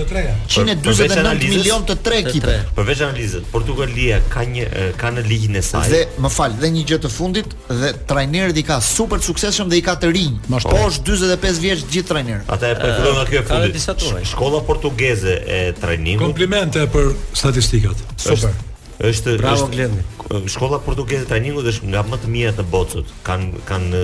[0.57, 2.55] 149 milion të tre ekipe.
[2.77, 4.67] Përveç analizës, Portugalia ka një
[5.01, 5.89] ka në ligjin e saj.
[5.93, 9.79] Dhe më fal, dhe një gjë të fundit, dhe trajnerët i ka super suksesshëm dhe
[9.81, 10.39] i ka të rinj.
[10.49, 12.41] Po është 45 vjeç gjithë trajner.
[12.49, 14.25] Ata e përfundon nga kjo fundi.
[14.31, 16.23] Shkolla portugeze e trajnimit.
[16.25, 18.01] Komplimente për statistikat.
[18.17, 18.63] Super.
[18.97, 20.49] Është Bravo është, Glendi.
[20.49, 24.01] Shkolla portugeze e trajnimit është nga më të mira në botë Kan kanë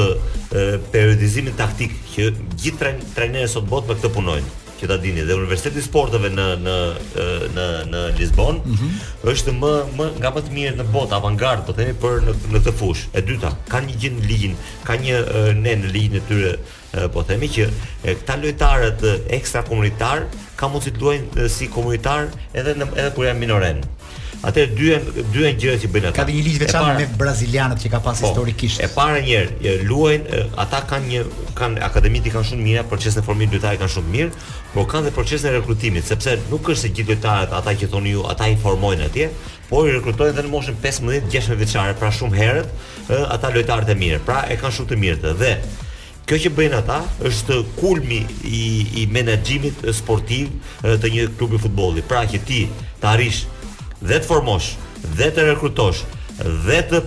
[0.94, 5.36] periodizimin taktik që gjithë tren, trajnerët sot botë me këtë punojnë që ta dini dhe
[5.38, 6.76] Universiteti i Sporteve në në
[7.56, 9.30] në në Lisbon mm -hmm.
[9.32, 12.16] është më më nga më të mirë në botë avangard do po të themi për
[12.26, 13.06] në në këtë fushë.
[13.14, 14.56] E dyta, kanë një gjë në ligjin,
[14.88, 15.18] kanë një
[15.64, 16.54] në në ligjin e tyre
[17.14, 17.64] po themi që
[18.04, 19.00] këta lojtarët
[19.40, 20.18] ekstra komunitar
[20.60, 23.84] kanë mundësi të luajnë si komunitar edhe në, edhe kur janë minoren.
[24.44, 24.88] Atë dy
[25.32, 26.18] dy gjëra që bëjnë ata.
[26.18, 28.82] Ka dhe një ligj veçantë me brazilianët që ka pas po, historikisht.
[28.84, 30.26] E para një herë luajn,
[30.60, 31.22] ata kanë një
[31.60, 35.14] kanë akademitë kanë shumë mira, procesin e formimit lojtarë kanë shumë mirë, por kanë dhe
[35.16, 38.60] procesin e rekrutimit, sepse nuk është se gjithë lojtarët ata që thoni ju, ata i
[38.66, 39.30] formojnë atje,
[39.70, 44.22] por i rekrutojnë dhe në moshën 15-16 vjeçare, pra shumë herët ata lojtarët e mirë.
[44.28, 45.54] Pra e kanë shumë të mirë të dhe
[46.24, 48.60] Kjo që bëjnë ata është kulmi i
[49.02, 50.54] i menaxhimit sportiv
[50.86, 52.00] të një klubi futbolli.
[52.08, 52.62] Pra që ti
[53.02, 53.42] të arrish
[54.10, 54.72] dhe të formosh,
[55.18, 56.04] dhe të rekrutosh,
[56.68, 57.04] dhe të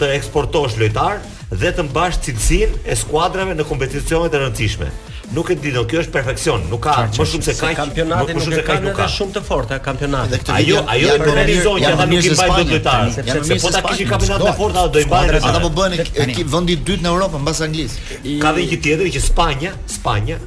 [0.00, 1.20] të eksportosh lojtar
[1.52, 4.88] dhe të mbash cilësinë e skuadrave në kompeticione të rëndësishme.
[5.36, 7.70] Nuk e di, do kjo është perfeksion, nuk ka Qarqesh, më shumë se kaq.
[7.78, 10.40] Kampionati nuk, nuk e ka, nuk ka shumë të fortë kampionati.
[10.56, 13.14] Ajo, ajo e realizon që ata nuk i bajnë dot lojtarë.
[13.34, 15.40] Sepse po ta kishin kampionat të fortë ata do i bajnë.
[15.52, 18.08] Ata po bëhen ekip vendi i dytë në Europë mbas Anglisë.
[18.44, 20.40] Ka dhënë një tjetër që Spanja, Spanja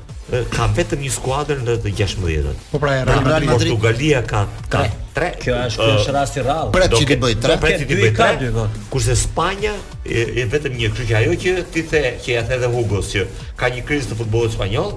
[0.49, 2.53] ka vetëm një skuadër në të 16-të.
[2.72, 4.81] Po pra, Real Madrid Portugalia ka ka
[5.15, 5.27] 3.
[5.43, 6.73] Kjo është kjo është rast i rrallë.
[6.73, 7.60] Pret që të bëj 3.
[7.61, 8.65] Pret që të bëj 3.
[8.93, 9.76] Kurse Spanja
[10.18, 13.27] e vetëm një kryqë ajo që ti the që ja the dhe Hugos që
[13.60, 14.95] ka një krizë të futbollit spanjoll,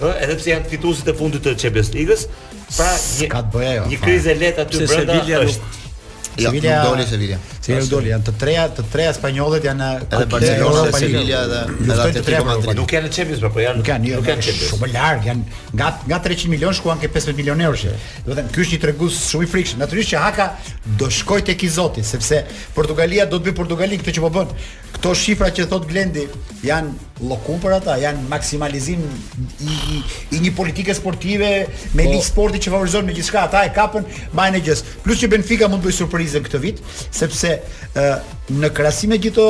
[0.00, 2.28] ë edhe pse janë fituesit e fundit të Champions League-s,
[2.78, 3.90] pra një ka të bëj ajo.
[3.90, 5.18] Një krizë lehtë aty brenda.
[5.18, 5.74] Sevilla është.
[6.40, 7.36] Jo, Sevilla doli Sevilla.
[7.60, 11.96] Se janë doli, janë të treja, të treja spanjollët janë edhe Barcelona, Sevilla dhe edhe
[12.06, 12.72] Atletico Madrid.
[12.78, 14.62] Nuk janë në Champions, por janë nuk janë, jo, nuk Champions.
[14.70, 17.92] Shumë larg, janë nga nga 300 milionë shkuan ke 15 milionë euro.
[18.24, 19.84] Do të thënë, ky është një tregus shumë i frikshëm.
[19.84, 20.48] Natyrisht që Haka
[21.02, 22.40] do shkojë tek i Zoti, sepse
[22.78, 24.56] Portugalia do të bëj Portugali këtë që po bën.
[24.96, 26.24] Këto shifra që thot Glendi
[26.66, 29.04] janë llokum për ata, janë maksimalizim
[29.60, 29.98] i, i,
[30.36, 31.50] i një politike sportive
[31.96, 34.06] me po, sporti që favorizon me gjithçka, ata e kapën
[34.36, 34.98] managers, gjës.
[35.04, 36.80] Plus që Benfica mund të bëjë surprizën këtë vit,
[37.12, 39.42] sepse sepse ë në krahasim me gjithë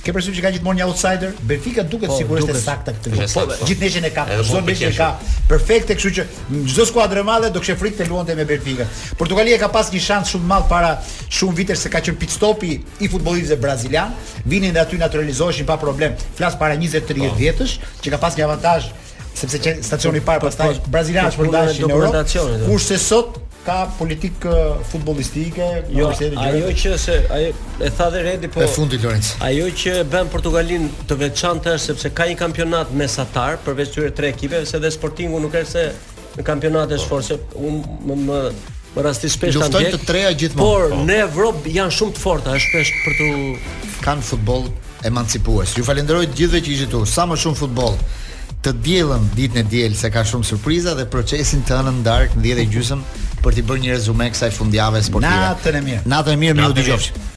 [0.00, 3.34] ke përsyrë që ka gjithmonë një outsider, Benfica duket po, sigurisht e saktë këtë vit.
[3.36, 5.08] Po, gjithë neshën e ka, çdo e ka
[5.50, 6.24] perfekte, kështu që
[6.72, 8.86] çdo skuadër e madhe do kishte frikë të luante me Benfica.
[9.20, 10.96] Portugalia ka pas një shans shumë të madh para
[11.28, 12.72] shumë vitesh se ka qenë pit stopi
[13.04, 14.16] i futbollistëve brazilian,
[14.48, 16.16] vinin dhe aty naturalizoheshin pa problem.
[16.38, 17.34] Flas para 20-30 po.
[17.36, 18.88] vjetësh që ka pas një avantazh
[19.36, 22.68] sepse që stacioni i parë po, pastaj po, brazilianësh për dashin në Europë.
[22.70, 23.36] Kurse sot
[23.66, 24.38] ka politik
[24.90, 26.10] futbollistike, jo,
[26.44, 27.48] ajo që se ajo
[27.82, 28.62] e tha dhe Redi po.
[28.62, 29.32] E fundi Lorenz.
[29.42, 34.30] Ajo që bën Portugalin të veçantë është sepse ka një kampionat mesatar përveç këtyre tre
[34.34, 35.84] ekipeve, se dhe Sportingu nuk është se
[36.38, 38.40] në kampionat është forse un më, më
[38.96, 40.62] më rasti shpesh Luftojnë të treja gjithmonë.
[40.86, 41.02] Por po.
[41.10, 44.70] në Evropë janë shumë të forta, është shpesh për të kanë futboll
[45.10, 45.74] emancipues.
[45.76, 47.02] Ju falenderoj të gjithëve që ishit këtu.
[47.16, 47.98] Sa më shumë futboll
[48.64, 52.38] të diellën ditën e diel se ka shumë surpriza dhe procesin të anën në darkë
[52.40, 53.04] në 10:30
[53.46, 55.38] për të bërë një rezume kësaj fundjave sportive.
[55.46, 56.02] Natën e mirë.
[56.14, 57.32] Natën e mirë, më u dëgjofsh.